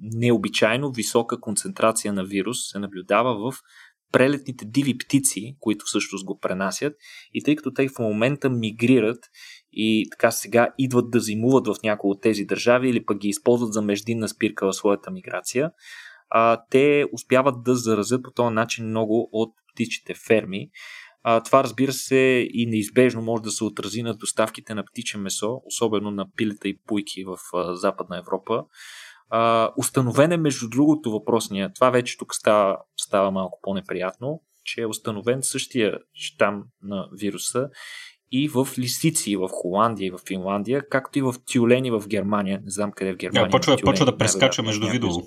[0.00, 3.58] необичайно висока концентрация на вирус се наблюдава в
[4.12, 6.94] прелетните диви птици, които всъщност го пренасят.
[7.32, 9.18] И тъй като те в момента мигрират
[9.72, 13.72] и така сега идват да зимуват в някои от тези държави или пък ги използват
[13.72, 15.70] за междинна спирка в своята миграция,
[16.30, 20.70] а, те успяват да заразят по този начин много от птичите ферми.
[21.22, 25.60] А, това разбира се и неизбежно може да се отрази на доставките на птиче месо,
[25.64, 28.64] особено на пилета и пуйки в а, Западна Европа.
[29.30, 34.86] А, установен е между другото въпросния, това вече тук става, става малко по-неприятно, че е
[34.86, 37.68] установен същия щам на вируса
[38.34, 42.60] и в лисици в Холандия и в Финландия, както и в тюлени в Германия.
[42.64, 43.46] Не знам къде в Германия.
[43.46, 45.22] Да, почва, тюлени, почва да прескача между видово.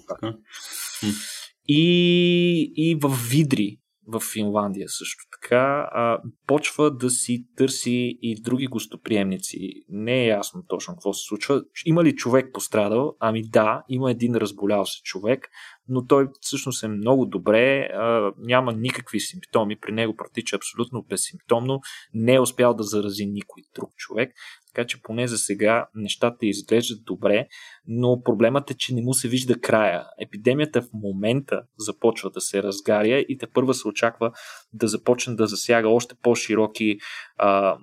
[1.70, 8.68] И, и в Видри в Финландия също така, а, почва да си търси и други
[8.68, 9.58] гостоприемници.
[9.90, 11.64] Не е ясно точно какво се случва.
[11.86, 13.16] Има ли човек пострадал?
[13.20, 15.48] Ами да, има един разболял се човек,
[15.88, 21.80] но той всъщност е много добре, а, няма никакви симптоми, при него протича абсолютно безсимптомно,
[22.14, 23.87] не е успял да зарази никой друг
[24.18, 24.34] човек,
[24.74, 27.48] така че поне за сега нещата изглеждат добре,
[27.88, 30.06] но проблемът е, че не му се вижда края.
[30.20, 34.32] Епидемията в момента започва да се разгаря и те първа се очаква
[34.74, 36.98] да започне да засяга още по-широки
[37.38, 37.78] а,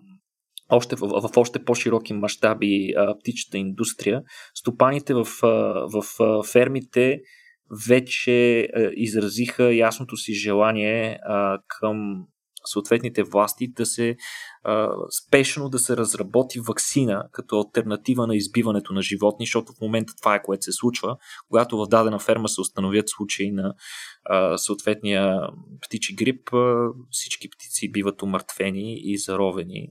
[0.71, 4.23] още, в, в, още по-широки мащаби птичата индустрия.
[4.55, 7.21] Стопаните в, в, в фермите
[7.89, 12.27] вече а, изразиха ясното си желание а, към
[12.65, 14.17] съответните власти да се
[15.25, 20.35] спешно да се разработи вакцина като альтернатива на избиването на животни, защото в момента това
[20.35, 21.17] е което се случва,
[21.49, 23.75] когато в дадена ферма се установят случаи на
[24.25, 25.41] а, съответния
[25.81, 29.89] птичи грип, а, всички птици биват умъртвени и заровени,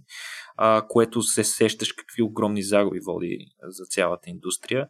[0.58, 4.88] а, което се сещаш какви огромни загуби води за цялата индустрия.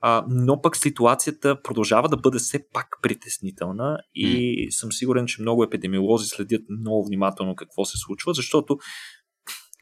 [0.00, 5.64] А, но пък ситуацията продължава да бъде все пак притеснителна и съм сигурен, че много
[5.64, 8.76] епидемиолози следят много внимателно какво се случва, защото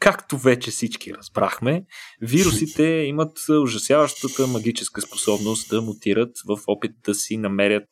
[0.00, 1.84] както вече всички разбрахме,
[2.20, 7.88] вирусите имат ужасяващата магическа способност да мутират в опит да си намерят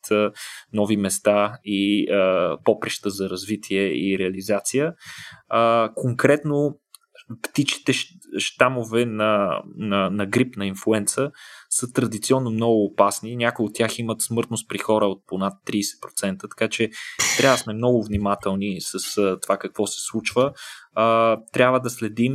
[0.73, 4.93] нови места и а, поприща за развитие и реализация.
[5.49, 6.79] А, конкретно
[7.41, 7.93] птичите
[8.37, 11.31] щамове на, на, на грип, на инфлуенца
[11.69, 13.35] са традиционно много опасни.
[13.35, 16.89] Някои от тях имат смъртност при хора от понад 30%, така че
[17.37, 20.53] трябва да сме много внимателни с това какво се случва.
[20.95, 22.33] А, трябва да следим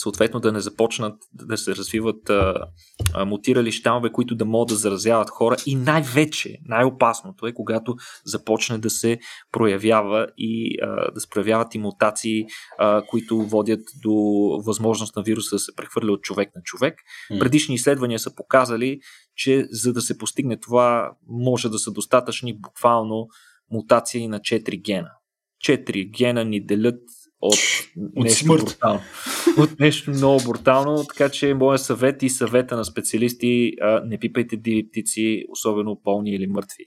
[0.00, 2.54] съответно да не започнат да се развиват а,
[3.14, 8.78] а, мутирали щамове, които да могат да заразяват хора и най-вече, най-опасното е когато започне
[8.78, 9.18] да се
[9.52, 12.44] проявява и а, да се проявяват и мутации,
[12.78, 14.12] а, които водят до
[14.66, 16.94] възможност на вируса да се прехвърля от човек на човек.
[17.38, 19.00] Предишни изследвания са показали,
[19.36, 23.28] че за да се постигне това може да са достатъчни буквално
[23.70, 25.10] мутации на 4 гена.
[25.64, 27.00] 4 гена ни делят
[27.40, 27.58] от,
[28.16, 28.64] от нещо смърт.
[28.64, 29.00] брутално.
[29.58, 34.56] От нещо много брутално, така че моя съвет и съвета на специалисти а, не пипайте
[34.56, 36.84] диви птици, особено пълни или мъртви.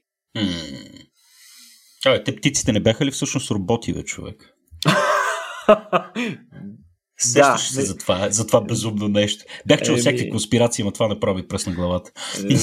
[2.06, 4.56] А, те птиците не бяха ли всъщност роботи, бе, човек?
[7.18, 7.86] Сещаш да, се не...
[7.86, 9.46] за това, за това безумно нещо.
[9.68, 12.12] Бях чул е, всякакви конспирации, но това направи пръст на главата.
[12.40, 12.54] Е,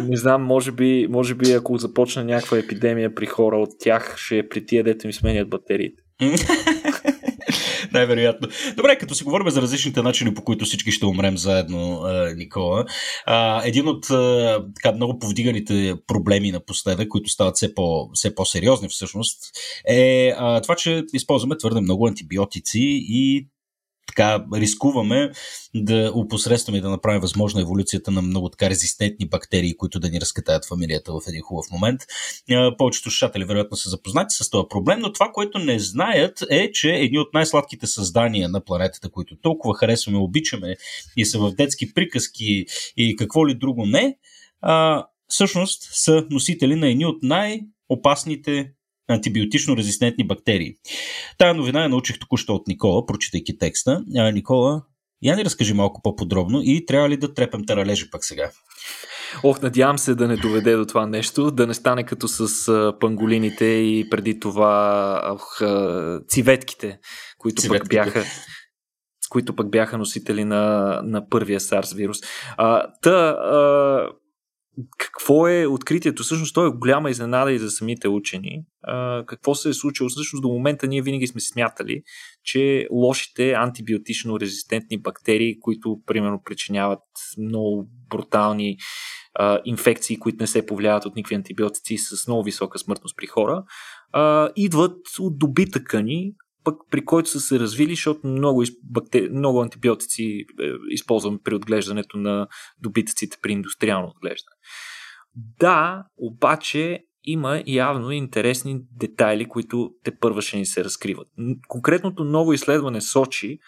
[0.08, 4.38] не знам, може би, може би ако започне някаква епидемия при хора от тях, ще
[4.38, 6.02] е при тия дете ми сменят батериите.
[7.94, 8.48] Най-вероятно.
[8.76, 12.02] Добре, като си говорим за различните начини, по които всички ще умрем заедно,
[12.36, 12.84] Никола,
[13.64, 14.06] един от
[14.74, 19.38] така, много повдиганите проблеми напоследък, които стават все, по, все по-сериозни всъщност,
[19.88, 23.46] е това, че използваме твърде много антибиотици и
[24.06, 25.30] така рискуваме
[25.74, 30.20] да опосредстваме и да направим възможна еволюцията на много така резистентни бактерии, които да ни
[30.20, 32.00] разкатаят фамилията в един хубав момент.
[32.78, 36.90] Повечето слушатели вероятно са запознати с този проблем, но това, което не знаят е, че
[36.90, 40.76] едни от най-сладките създания на планетата, които толкова харесваме, обичаме
[41.16, 44.16] и са в детски приказки и какво ли друго не,
[45.28, 48.72] всъщност са носители на едни от най-опасните
[49.08, 50.76] антибиотично резистентни бактерии.
[51.38, 54.04] Тая новина я научих току-що от Никола, прочитайки текста.
[54.16, 54.82] А, Никола,
[55.22, 58.50] я ни разкажи малко по-подробно и трябва ли да трепем таралежи пък сега?
[59.42, 63.64] Ох, надявам се да не доведе до това нещо, да не стане като с панголините
[63.64, 65.60] и преди това ох,
[66.28, 66.98] civetkите,
[67.38, 67.78] които civetkите.
[67.78, 68.24] пък бяха
[69.30, 72.18] които пък бяха носители на, на първия SARS вирус.
[72.56, 74.08] А, та, а,
[74.98, 76.22] какво е откритието?
[76.22, 78.64] Всъщност то е голяма изненада и за самите учени.
[78.82, 80.08] А, какво се е случило?
[80.08, 82.02] Всъщност до момента ние винаги сме смятали,
[82.44, 87.02] че лошите антибиотично резистентни бактерии, които примерно причиняват
[87.38, 88.76] много брутални
[89.34, 93.64] а, инфекции, които не се повлияват от никакви антибиотици с много висока смъртност при хора,
[94.12, 96.32] а, идват от добитъка ни,
[96.64, 99.28] пък при който са се развили, защото много, бактери...
[99.28, 102.46] много антибиотици е, използваме при отглеждането на
[102.78, 104.56] добитъците при индустриално отглеждане.
[105.34, 111.28] Да, обаче има явно интересни детайли, които те първа ще ни се разкриват.
[111.68, 113.58] Конкретното ново изследване сочи,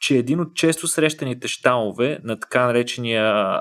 [0.00, 3.60] че един от често срещаните щамове на така наречения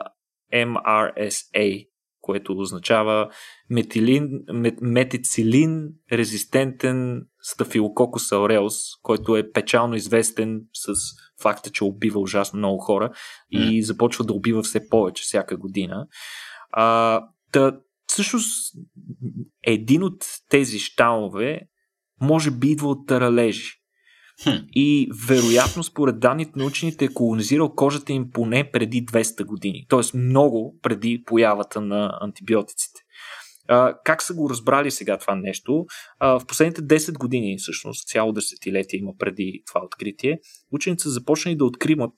[0.53, 1.87] MRSA,
[2.25, 3.29] което означава
[3.69, 10.93] метилин, мет, метицилин резистентен стафилококус ауреус, който е печално известен с
[11.41, 13.11] факта, че убива ужасно много хора
[13.51, 16.07] и започва да убива все повече всяка година.
[16.71, 18.75] А, та, всъщност,
[19.63, 21.61] един от тези щамове
[22.21, 23.71] може би идва от таралежи.
[24.73, 29.85] И вероятно, според данните на учените, е колонизирал кожата им поне преди 200 години.
[29.89, 33.01] Тоест много преди появата на антибиотиците.
[33.67, 35.85] А, как са го разбрали сега това нещо?
[36.19, 40.39] А, в последните 10 години, всъщност цяло десетилетие има преди това откритие,
[40.71, 42.11] учените са започнали да откриват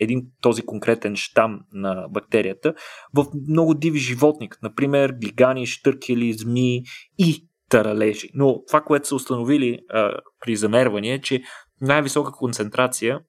[0.00, 2.74] един този конкретен щам на бактерията
[3.14, 6.82] в много диви животни, например глигани, штъркели, змии
[7.18, 8.30] и таралежи.
[8.34, 11.42] Но това, което са установили а, при замерване е, че
[11.80, 13.20] най-висока концентрация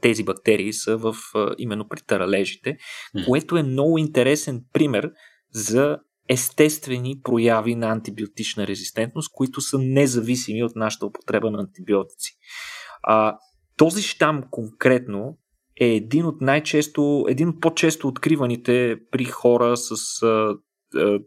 [0.00, 2.76] тези бактерии са в, а, именно при таралежите,
[3.26, 5.10] което е много интересен пример
[5.50, 12.32] за естествени прояви на антибиотична резистентност, които са независими от нашата употреба на антибиотици.
[13.02, 13.38] А,
[13.76, 15.38] този щам конкретно
[15.80, 20.54] е един от най-често, един от по-често откриваните при хора с а,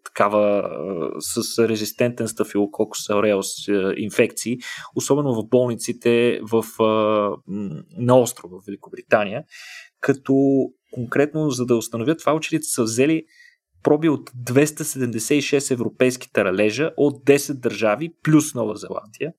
[0.04, 3.48] такава а, с резистентен стафилококус ауреус
[3.98, 4.58] инфекции,
[4.96, 6.66] особено в болниците в,
[7.98, 9.44] на остров в Великобритания,
[10.00, 10.36] като
[10.92, 13.24] конкретно за да установят това учените са взели
[13.84, 19.34] проби от 276 европейски таралежа от 10 държави плюс Нова Зеландия.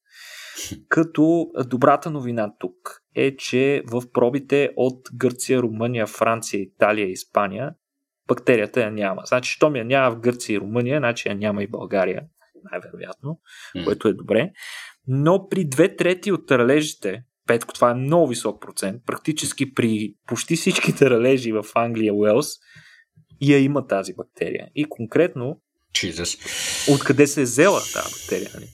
[0.89, 7.75] Като добрата новина тук е, че в пробите от Гърция, Румъния, Франция, Италия и Испания
[8.29, 9.23] бактерията я няма.
[9.25, 12.23] Значи, щом я няма в Гърция и Румъния, значи я няма и България,
[12.73, 13.41] най-вероятно,
[13.77, 13.85] mm.
[13.85, 14.51] което е добре.
[15.07, 20.57] Но при две трети от ралежите, Петко, това е много висок процент, практически при почти
[20.57, 22.49] всичките ралежи в Англия, Уелс,
[23.41, 24.69] я има тази бактерия.
[24.75, 25.61] И конкретно,
[25.95, 26.39] Jesus.
[26.95, 28.51] откъде се е взела тази бактерия?
[28.55, 28.67] Нали?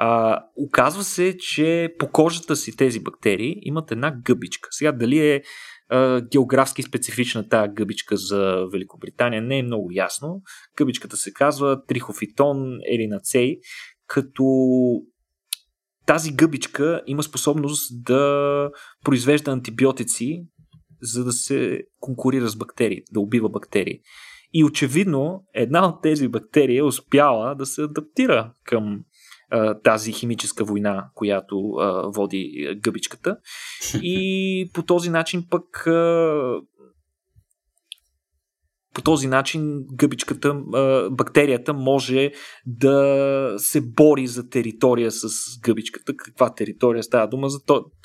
[0.00, 4.68] А, оказва се, че по кожата си тези бактерии имат една гъбичка.
[4.72, 5.42] Сега дали е
[6.32, 10.42] географски специфична тази гъбичка за Великобритания не е много ясно.
[10.76, 13.58] Гъбичката се казва трихофитон еринацей,
[14.06, 14.44] като
[16.06, 18.70] тази гъбичка има способност да
[19.04, 20.46] произвежда антибиотици,
[21.02, 24.00] за да се конкурира с бактерии, да убива бактерии.
[24.52, 29.04] И очевидно една от тези бактерии е успяла да се адаптира към
[29.84, 31.56] тази химическа война, която
[32.14, 33.36] води гъбичката.
[34.02, 35.86] И по този начин пък
[38.98, 40.54] по този начин гъбичката,
[41.10, 42.30] бактерията може
[42.66, 45.28] да се бори за територия с
[45.60, 46.16] гъбичката.
[46.16, 47.48] Каква територия става дума?
[47.48, 47.58] За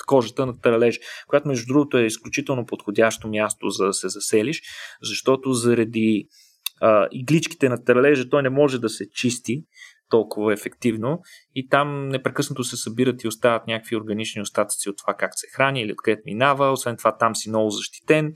[0.06, 4.62] кожата на таралеж, която между другото е изключително подходящо място за да се заселиш,
[5.02, 6.28] защото заради
[6.80, 9.64] а, игличките на таралежа той не може да се чисти
[10.10, 11.20] толкова ефективно
[11.54, 15.82] и там непрекъснато се събират и остават някакви органични остатъци от това как се храни
[15.82, 16.72] или откъдето минава.
[16.72, 18.32] Освен това там си много защитен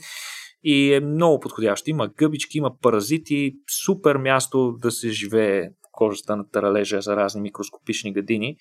[0.63, 1.89] и е много подходящо.
[1.89, 3.53] Има гъбички, има паразити,
[3.85, 8.55] супер място да се живее кожата на таралежа за разни микроскопични гадини.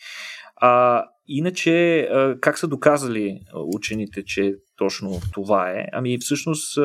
[0.57, 2.09] А, иначе,
[2.41, 5.87] как са доказали учените, че точно това е?
[5.93, 6.79] Ами всъщност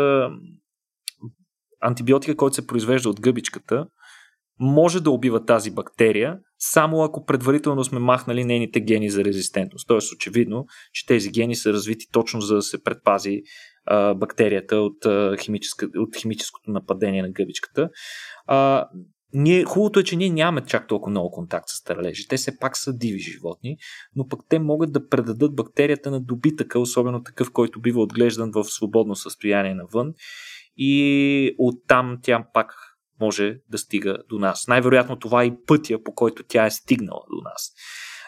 [1.81, 3.85] антибиотика, който се произвежда от гъбичката,
[4.59, 9.87] може да убива тази бактерия, само ако предварително сме махнали нейните гени за резистентност.
[9.87, 13.41] Тоест, очевидно, че тези гени са развити точно за да се предпази
[13.85, 15.37] а, бактерията от, а,
[15.97, 17.89] от химическото нападение на гъбичката.
[18.47, 18.87] А,
[19.33, 22.27] ние, хубавото е, че ние нямаме чак толкова много контакт с таралежи.
[22.27, 23.77] Те все пак са диви животни,
[24.15, 28.63] но пък те могат да предадат бактерията на добитъка, особено такъв, който бива отглеждан в
[28.63, 30.13] свободно състояние навън.
[30.77, 34.67] И оттам тя пак може да стига до нас.
[34.67, 37.71] Най-вероятно това е и пътя, по който тя е стигнала до нас.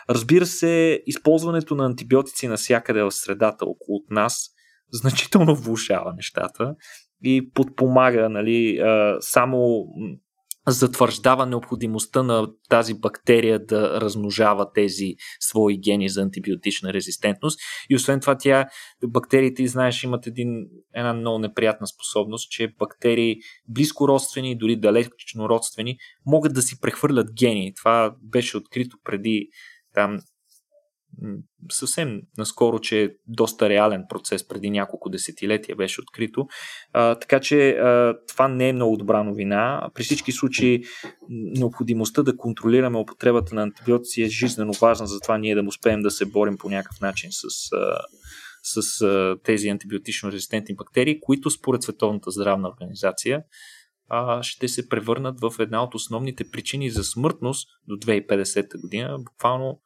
[0.09, 4.49] Разбира се, използването на антибиотици навсякъде в средата около нас
[4.91, 6.75] значително влушава нещата
[7.23, 8.81] и подпомага нали,
[9.19, 9.85] само
[10.67, 17.59] затвърждава необходимостта на тази бактерия да размножава тези свои гени за антибиотична резистентност.
[17.89, 18.65] И освен това, тя,
[19.07, 23.35] бактериите, знаеш, имат един, една много неприятна способност, че бактерии,
[23.67, 27.73] близко родствени, дори далечно родствени, могат да си прехвърлят гени.
[27.75, 29.47] Това беше открито преди
[29.93, 30.19] там
[31.71, 36.47] съвсем наскоро, че е доста реален процес, преди няколко десетилетия беше открито.
[36.93, 39.89] А, така че а, това не е много добра новина.
[39.93, 40.83] При всички случаи
[41.29, 46.25] необходимостта да контролираме употребата на антибиотици е жизненно важна, затова ние да успеем да се
[46.25, 47.99] борим по някакъв начин с, а,
[48.63, 53.43] с а, тези антибиотично резистентни бактерии, които според Световната здравна организация
[54.09, 59.17] а, ще се превърнат в една от основните причини за смъртност до 2050 година.
[59.19, 59.79] Буквално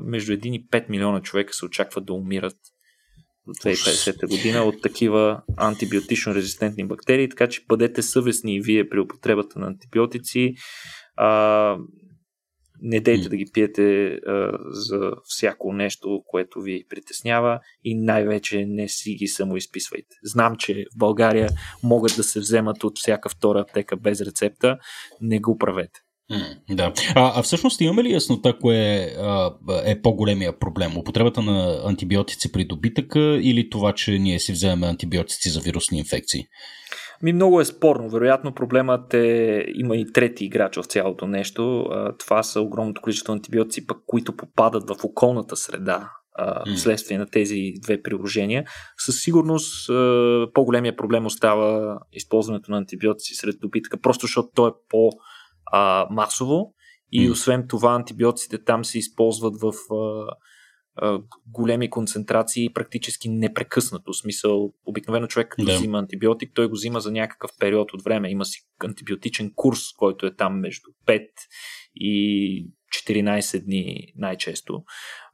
[0.00, 2.56] между 1 и 5 милиона човека се очакват да умират
[3.46, 9.00] до 2050 година от такива антибиотично резистентни бактерии, така че бъдете съвестни и вие при
[9.00, 10.54] употребата на антибиотици.
[11.16, 11.78] А,
[12.82, 18.88] не дейте да ги пиете а, за всяко нещо, което ви притеснява и най-вече не
[18.88, 20.16] си ги самоизписвайте.
[20.24, 21.48] Знам, че в България
[21.82, 24.78] могат да се вземат от всяка втора аптека без рецепта.
[25.20, 26.00] Не го правете.
[26.70, 26.92] Да.
[27.14, 29.54] А, а всъщност имаме ли яснота кое а,
[29.84, 30.98] е по-големия проблем?
[30.98, 36.46] Употребата на антибиотици при добитъка или това, че ние си вземем антибиотици за вирусни инфекции?
[37.22, 38.08] Ми много е спорно.
[38.08, 41.86] Вероятно проблемът е, има и трети играч в цялото нещо.
[42.18, 46.10] Това са огромното количество антибиотици, пък, които попадат в околната среда
[46.76, 48.64] вследствие на тези две приложения.
[48.98, 49.90] Със сигурност
[50.54, 55.12] по-големия проблем остава използването на антибиотици сред добитъка, просто защото то е по-
[55.72, 56.74] а, масово
[57.12, 60.26] и освен това антибиотиците там се използват в а,
[60.96, 64.12] а, големи концентрации практически непрекъснато.
[64.12, 65.74] В смисъл, обикновено човек като да.
[65.74, 68.30] взима антибиотик, той го взима за някакъв период от време.
[68.30, 71.28] Има си антибиотичен курс, който е там между 5
[71.94, 72.70] и
[73.08, 74.82] 14 дни най-често.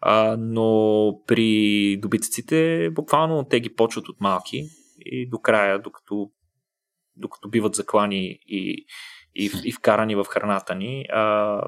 [0.01, 4.63] А, но при добитъците буквално те ги почват от малки
[4.99, 6.31] и до края, докато,
[7.17, 8.87] докато биват заклани и
[9.35, 11.05] и, и вкарани в храната ни.
[11.13, 11.61] А,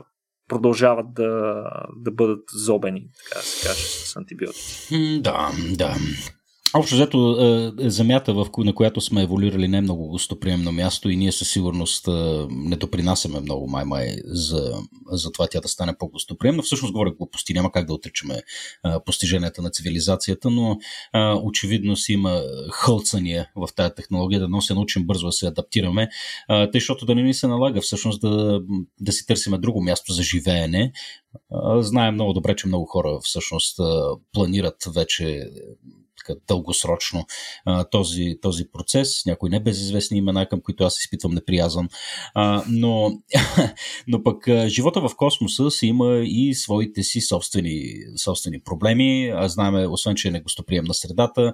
[0.49, 1.65] продължават да,
[1.97, 5.21] да бъдат зобени, така да се каже, с антибиотици.
[5.23, 5.95] Да, да.
[6.77, 7.37] Общо взето,
[7.81, 11.51] е, земята, в, на която сме еволюирали, не е много гостоприемно място и ние със
[11.51, 14.73] сигурност е, не допринасяме много май-май за,
[15.11, 16.63] за това тя да стане по-гостоприемна.
[16.63, 18.43] Всъщност говоря глупости, няма как да отричаме е,
[19.07, 20.79] постиженията на цивилизацията, но
[21.43, 26.09] очевидно си има хълцания в тази технология, да нося научим бързо да се адаптираме,
[26.49, 28.61] тъй, защото да не ни се налага всъщност да,
[29.01, 30.93] да си търсиме друго място за живеене.
[31.79, 33.81] Знаем много добре, че много хора всъщност
[34.33, 35.51] планират вече
[36.25, 37.27] така, дългосрочно
[37.65, 39.27] а, този, този процес.
[39.27, 41.89] Някои небезизвестни имена, към които аз изпитвам неприязан.
[42.35, 43.13] А, но,
[44.09, 47.95] но пък а, живота в космоса си има и своите си собствени,
[48.25, 49.33] собствени проблеми.
[49.35, 51.53] А, знаеме, освен, че е негостоприемна средата,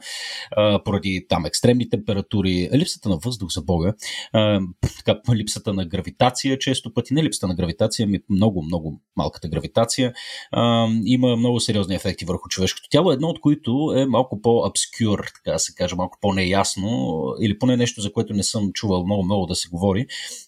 [0.56, 3.94] а, поради там екстремни температури, липсата на въздух за Бога,
[4.32, 4.60] а,
[4.96, 10.12] така, липсата на гравитация, често пъти не липсата на гравитация, ми много, много малката гравитация,
[10.52, 15.18] а, има много сериозни ефекти върху човешкото тяло, едно от които е малко по по-обскюр,
[15.34, 19.46] така да се каже, малко по-неясно, или поне нещо, за което не съм чувал много-много
[19.46, 20.06] да се говори.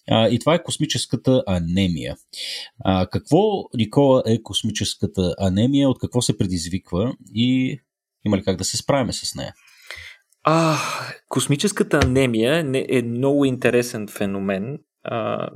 [0.09, 2.15] А, и това е космическата анемия.
[2.83, 3.39] А, какво,
[3.73, 7.79] Никола, е космическата анемия, от какво се предизвиква и
[8.25, 9.53] има ли как да се справим с нея?
[10.43, 10.77] А,
[11.29, 15.49] космическата анемия е много интересен феномен, а,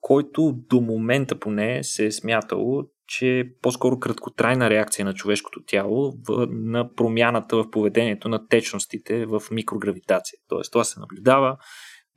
[0.00, 6.12] който до момента поне се е смятало, че е по-скоро краткотрайна реакция на човешкото тяло
[6.28, 10.38] в, на промяната в поведението на течностите в микрогравитация.
[10.48, 11.56] Тоест, това се наблюдава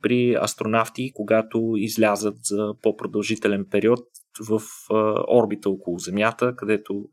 [0.02, 4.00] при астронавти, когато излязат за по-продължителен период
[4.48, 4.60] в
[4.90, 7.04] а, орбита около Земята, където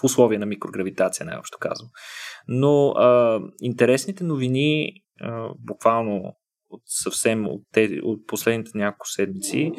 [0.00, 1.88] в условия на микрогравитация, най-общо казвам.
[2.48, 6.36] Но а, интересните новини, а, буквално
[6.70, 9.72] от съвсем от, тези, от последните няколко седмици,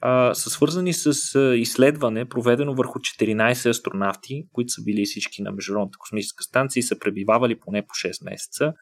[0.00, 5.52] а, са свързани с а, изследване, проведено върху 14 астронавти, които са били всички на
[5.52, 8.72] Международната космическа станция и са пребивавали поне по 6 месеца.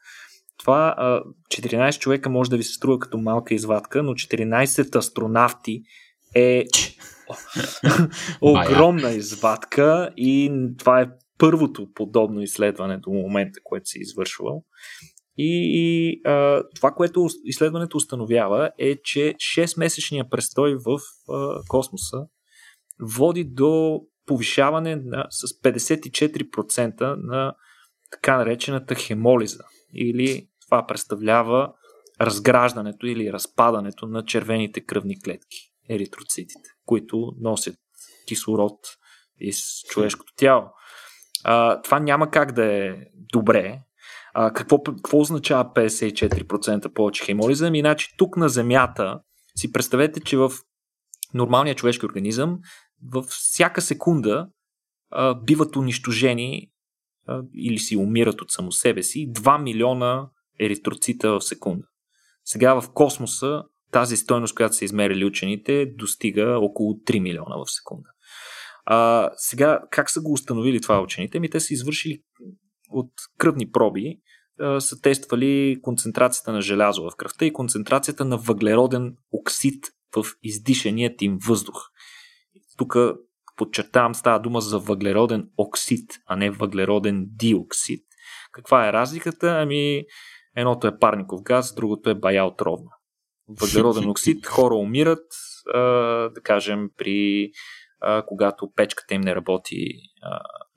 [0.57, 5.81] Това а, 14 човека може да ви се струва като малка извадка, но 14 астронавти
[6.35, 6.65] е
[8.41, 14.63] огромна извадка и това е първото подобно изследване до момента, което се е извършвало.
[15.37, 22.17] И, и а, това, което изследването установява е, че 6-месечния престой в а, космоса
[22.99, 27.53] води до повишаване на, с 54% на
[28.11, 29.63] така наречената хемолиза.
[29.93, 31.73] Или това представлява
[32.21, 35.57] разграждането или разпадането на червените кръвни клетки,
[35.89, 37.75] еритроцитите, които носят
[38.27, 38.79] кислород
[39.39, 40.63] из човешкото тяло.
[41.43, 42.95] А, това няма как да е
[43.33, 43.79] добре,
[44.37, 47.67] а, какво, какво означава 54% повече хемолиза?
[47.67, 49.19] Ами, значи тук на Земята
[49.55, 50.51] си представете, че в
[51.33, 52.59] нормалния човешки организъм
[53.11, 54.47] във всяка секунда
[55.11, 56.69] а, биват унищожени
[57.27, 60.29] а, или си умират от само себе си 2 милиона
[60.59, 61.85] еритроцита в секунда.
[62.45, 68.09] Сега в космоса тази стойност, която са измерили учените, достига около 3 милиона в секунда.
[68.85, 71.39] А, сега, как са го установили това учените?
[71.39, 72.21] Ми те са извършили
[72.89, 74.19] от кръвни проби
[74.79, 79.85] са тествали концентрацията на желязо в кръвта и концентрацията на въглероден оксид
[80.15, 81.81] в издишаният им въздух.
[82.77, 82.97] Тук
[83.57, 88.05] подчертавам, става дума за въглероден оксид, а не въглероден диоксид.
[88.51, 89.47] Каква е разликата?
[89.61, 90.03] Ами,
[90.55, 92.91] едното е парников газ, другото е бая отровна.
[93.47, 95.25] Въглероден оксид, хора умират,
[96.33, 97.49] да кажем, при
[98.27, 99.87] когато печката им не работи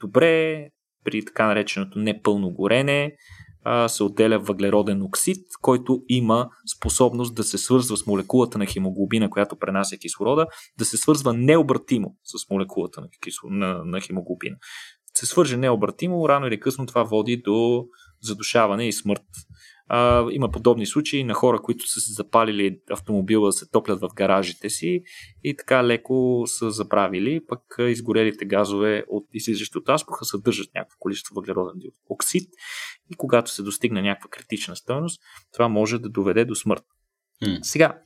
[0.00, 0.68] добре,
[1.04, 3.16] при така нареченото непълно горене,
[3.88, 9.56] се отделя въглероден оксид, който има способност да се свързва с молекулата на хемоглобина, която
[9.56, 10.46] пренася кислорода,
[10.78, 14.56] да се свързва необратимо с молекулата на, кисло, на, на хемоглобина.
[15.14, 17.84] Се свърже необратимо, рано или късно това води до
[18.22, 19.24] задушаване и смърт
[19.88, 24.70] а, има подобни случаи на хора, които са се запалили автомобила се топлят в гаражите
[24.70, 25.02] си
[25.44, 29.84] и така леко са заправили, пък изгорелите газове от излизащи от
[30.24, 32.48] съдържат някакво количество въглероден оксид
[33.10, 35.20] и когато се достигне някаква критична стойност,
[35.52, 36.84] това може да доведе до смърт.
[37.62, 37.98] Сега,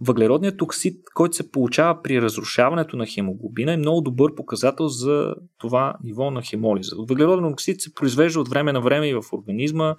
[0.00, 5.94] въглеродният оксид, който се получава при разрушаването на хемоглобина, е много добър показател за това
[6.04, 6.96] ниво на хемолиза.
[6.98, 9.94] Въглероден оксид се произвежда от време на време и в организма,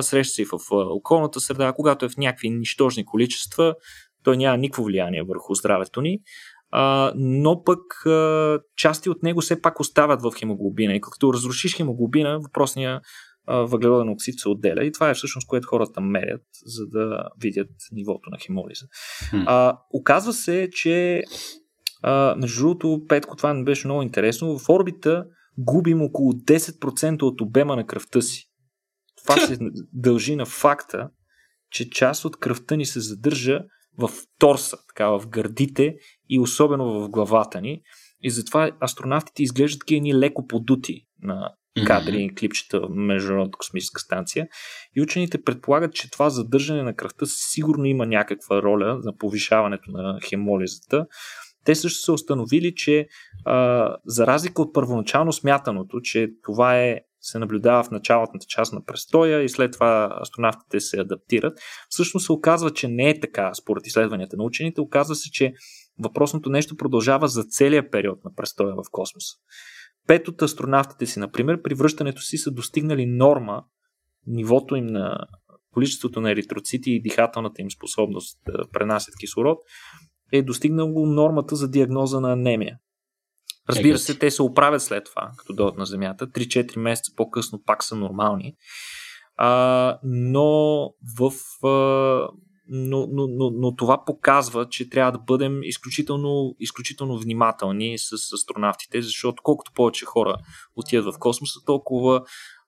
[0.00, 3.74] среща се и в околната среда, когато е в някакви нищожни количества,
[4.24, 6.18] той няма никакво влияние върху здравето ни,
[7.14, 7.80] но пък
[8.76, 10.94] части от него все пак остават в хемоглобина.
[10.94, 13.00] И като разрушиш хемоглобина, въпросния
[13.56, 18.30] въглероден оксид се отделя и това е всъщност което хората мерят, за да видят нивото
[18.30, 18.86] на хемолиза.
[19.32, 19.44] Hmm.
[19.46, 21.22] А, оказва се, че
[22.02, 24.58] А, между другото, Петко, това не беше много интересно.
[24.58, 25.24] В орбита
[25.58, 28.44] губим около 10% от обема на кръвта си.
[29.24, 29.58] Това се
[29.92, 31.10] дължи на факта,
[31.70, 33.60] че част от кръвта ни се задържа
[33.98, 35.96] в торса, така в гърдите
[36.28, 37.82] и особено в главата ни.
[38.22, 44.48] И затова астронавтите изглеждат такива леко подути на кадри и клипчета в Международната космическа станция.
[44.96, 50.18] И учените предполагат, че това задържане на кръвта сигурно има някаква роля за повишаването на
[50.28, 51.06] хемолизата.
[51.64, 53.06] Те също са установили, че
[53.44, 58.84] а, за разлика от първоначално смятаното, че това е се наблюдава в началната част на
[58.84, 61.58] престоя и след това астронавтите се адаптират.
[61.88, 64.80] Всъщност се оказва, че не е така според изследванията на учените.
[64.80, 65.52] Оказва се, че
[65.98, 69.36] въпросното нещо продължава за целия период на престоя в космоса.
[70.08, 73.64] Пет от астронавтите си, например, при връщането си са достигнали норма,
[74.26, 75.18] нивото им на
[75.72, 79.58] количеството на еритроцити и дихателната им способност да пренасят кислород
[80.32, 82.78] е достигнало нормата за диагноза на анемия.
[83.68, 86.26] Разбира се, те се оправят след това, като дойдат на Земята.
[86.26, 88.54] 3-4 месеца по-късно пак са нормални.
[89.36, 91.32] А, но в.
[91.66, 92.28] А,
[92.68, 99.02] но, но, но, но това показва, че трябва да бъдем изключително, изключително внимателни с астронавтите,
[99.02, 100.36] защото колкото повече хора
[100.76, 102.22] отидат в космоса, толкова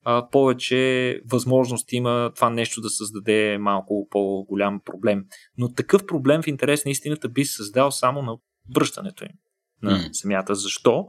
[0.04, 5.24] а, повече възможности има това нещо да създаде малко по-голям проблем.
[5.58, 8.36] Но такъв проблем в интерес на истината би създал само на
[8.74, 9.30] връщането им
[9.82, 10.22] на mm.
[10.22, 10.54] Земята.
[10.54, 11.06] Защо?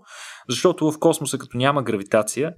[0.50, 2.54] Защото в космоса, като няма гравитация,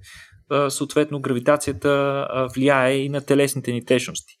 [0.68, 4.34] съответно гравитацията влияе и на телесните ни течности.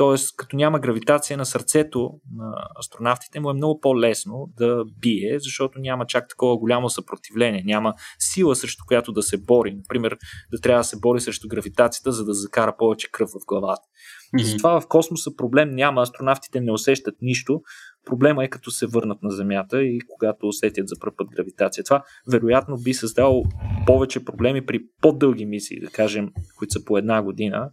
[0.00, 5.78] Тоест, като няма гравитация на сърцето на астронавтите, му е много по-лесно да бие, защото
[5.78, 9.74] няма чак такова голямо съпротивление, няма сила срещу която да се бори.
[9.74, 10.16] Например,
[10.52, 13.82] да трябва да се бори срещу гравитацията, за да закара повече кръв в главата.
[13.82, 14.42] Mm-hmm.
[14.42, 17.60] Затова в космоса проблем няма, астронавтите не усещат нищо.
[18.06, 21.84] Проблема е като се върнат на Земята и когато усетят за първ път гравитация.
[21.84, 23.44] Това вероятно би създало
[23.86, 26.28] повече проблеми при по-дълги мисии, да кажем,
[26.58, 27.70] които са по една година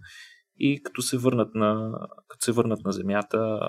[0.60, 1.92] и като се върнат на,
[2.28, 3.60] като се върнат на Земята,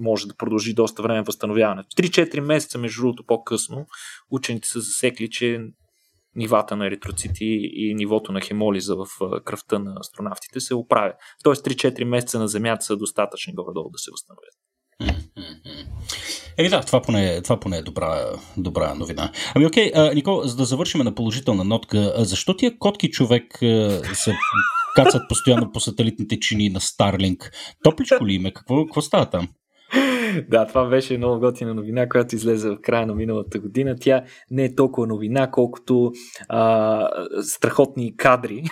[0.00, 1.88] може да продължи доста време възстановяването.
[1.96, 3.86] 3-4 месеца, между другото, по-късно,
[4.30, 5.60] учените са засекли, че
[6.36, 9.06] нивата на еритроцити и нивото на хемолиза в
[9.44, 11.12] кръвта на астронавтите се оправя.
[11.44, 14.54] Тоест 3-4 месеца на Земята са достатъчни горе-долу да се възстановят.
[16.58, 18.26] Еми да, това поне, това поне е добра,
[18.56, 19.32] добра новина.
[19.54, 23.58] Ами окей, а, Никол, за да завършим на положителна нотка, защо тия котки човек
[24.14, 24.36] се
[24.94, 27.52] кацат постоянно по сателитните чини на Старлинг?
[27.84, 28.52] Топличко ли име?
[28.52, 29.48] Какво, какво става там?
[30.48, 33.96] Да, това беше много готина новина, която излезе в края на миналата година.
[34.00, 36.12] Тя не е толкова новина, колкото
[36.48, 37.08] а,
[37.42, 38.62] страхотни кадри,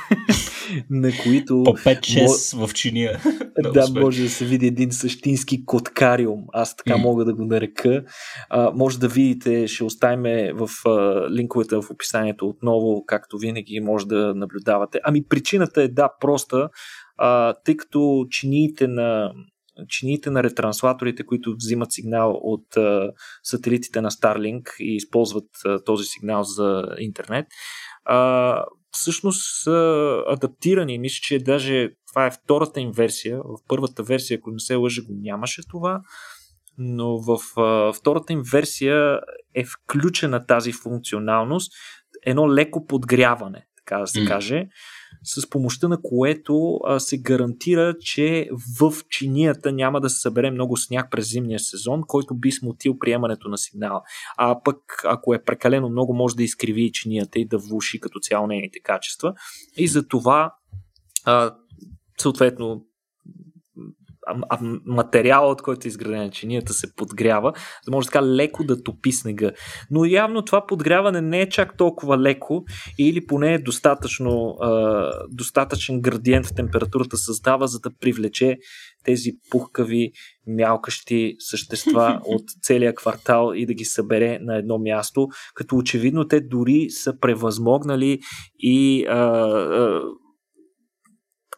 [0.91, 1.63] на които...
[1.65, 2.67] По 5-6 мо...
[2.67, 3.21] в чиния.
[3.73, 6.41] да, може да се види един същински коткариум.
[6.53, 7.03] Аз така mm.
[7.03, 8.05] мога да го нарека.
[8.51, 14.07] А, може да видите, ще оставим в а, линковете в описанието отново, както винаги може
[14.07, 15.01] да наблюдавате.
[15.05, 16.69] Ами причината е да, проста,
[17.19, 19.33] а, тъй като чиниите на
[19.89, 23.13] чиниите на ретранслаторите, които взимат сигнал от а,
[23.43, 27.47] сателитите на Starlink и използват а, този сигнал за интернет,
[28.05, 30.99] а, всъщност са адаптирани.
[30.99, 33.39] Мисля, че даже това е втората им версия.
[33.39, 36.01] В първата версия, ако не се лъжа, го нямаше това.
[36.79, 39.21] Но в а, втората им версия
[39.55, 41.73] е включена тази функционалност,
[42.27, 44.29] едно леко подгряване, така да се mm.
[45.23, 48.49] С помощта на което а, се гарантира, че
[48.81, 53.49] в чинията няма да се събере много сняг през зимния сезон, който би смутил приемането
[53.49, 54.03] на сигнала.
[54.37, 58.47] А пък, ако е прекалено много, може да изкриви чинията и да влуши като цяло
[58.47, 59.35] нейните качества.
[59.77, 60.55] И за това
[61.25, 61.55] а,
[62.21, 62.85] съответно
[64.27, 68.83] а, материала, от който е изградена чинията, се подгрява, за да може така леко да
[68.83, 69.51] топи снега.
[69.91, 72.65] Но явно това подгряване не е чак толкова леко
[72.99, 78.59] или поне е достатъчно, а, достатъчен градиент в температурата създава, за да привлече
[79.05, 80.13] тези пухкави,
[80.47, 86.41] мялкащи същества от целия квартал и да ги събере на едно място, като очевидно те
[86.41, 88.21] дори са превъзмогнали
[88.59, 90.03] и а, а,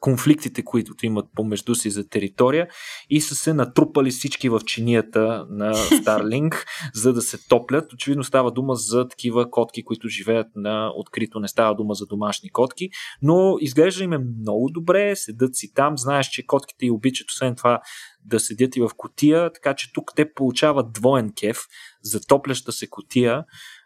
[0.05, 2.69] конфликтите, които имат помежду си за територия
[3.11, 7.93] и са се натрупали всички в чинията на Старлинг, за да се топлят.
[7.93, 12.51] Очевидно става дума за такива котки, които живеят на открито, не става дума за домашни
[12.51, 12.89] котки,
[13.23, 17.57] но изглежда им е много добре, седат си там, знаеш, че котките и обичат освен
[17.57, 17.81] това
[18.25, 21.59] да седят и в котия, така че тук те получават двоен кеф
[22.03, 23.45] за топляща се котия.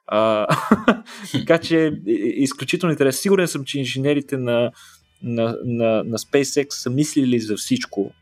[1.32, 1.92] Така че
[2.36, 3.20] изключително интересно.
[3.20, 4.70] Сигурен съм, че инженерите на
[5.22, 8.12] на, на, на SpaceX са мислили за всичко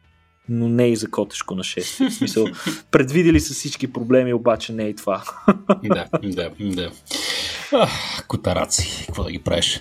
[0.49, 2.11] но не и за котешко нашествие.
[2.11, 2.47] В смисъл,
[2.91, 5.25] предвидели са всички проблеми, обаче не и това.
[5.85, 6.91] да, да, да.
[8.29, 9.81] Котараци, какво да ги правиш.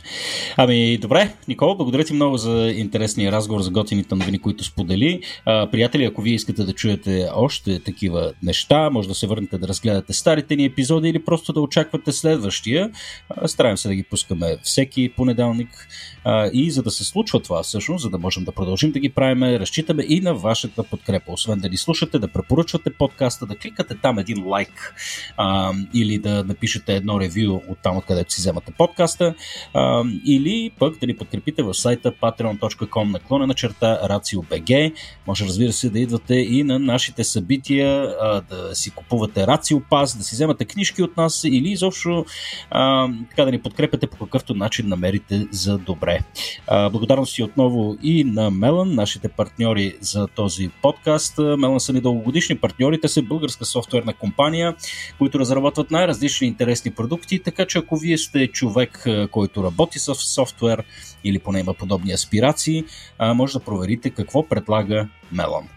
[0.57, 5.21] Ами, добре, Никола, благодаря ти много за интересния разговор, за готините новини, които сподели.
[5.45, 9.67] А, приятели, ако вие искате да чуете още такива неща, може да се върнете да
[9.67, 12.91] разгледате старите ни епизоди или просто да очаквате следващия.
[13.29, 15.87] А, стараем се да ги пускаме всеки понеделник.
[16.23, 19.09] А, и за да се случва това всъщност, за да можем да продължим да ги
[19.09, 21.31] правим, разчитаме и на вашата подкрепа.
[21.31, 24.95] Освен да ни слушате, да препоръчвате подкаста, да кликате там един лайк
[25.37, 29.33] а, или да напишете едно ревю от там, откъдето си вземате подкаста,
[29.73, 34.93] а, или пък да ни подкрепите в сайта patreon.com наклона на черта RACIO.BG.
[35.27, 40.17] Може разбира се да идвате и на нашите събития, а, да си купувате RACIO Pass,
[40.17, 42.25] да си вземате книжки от нас или изобщо
[42.71, 46.19] а, така да ни подкрепяте по какъвто начин намерите за добре.
[46.67, 51.37] А, благодарности отново и на Мелан, нашите партньори за този подкаст.
[51.37, 54.75] Мелан са ни дългогодишни партньори, те са българска софтуерна компания,
[55.17, 60.83] които разработват най-различни интересни продукти, така че ако вие сте човек, който работи с софтуер
[61.23, 62.83] или поне има подобни аспирации,
[63.21, 65.67] може да проверите какво предлага Мелан.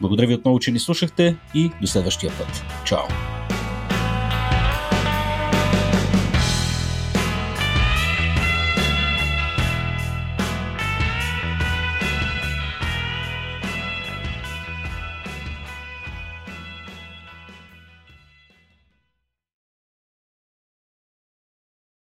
[0.00, 2.62] Благодаря ви отново, че ни слушахте и до следващия път.
[2.84, 3.55] Чао!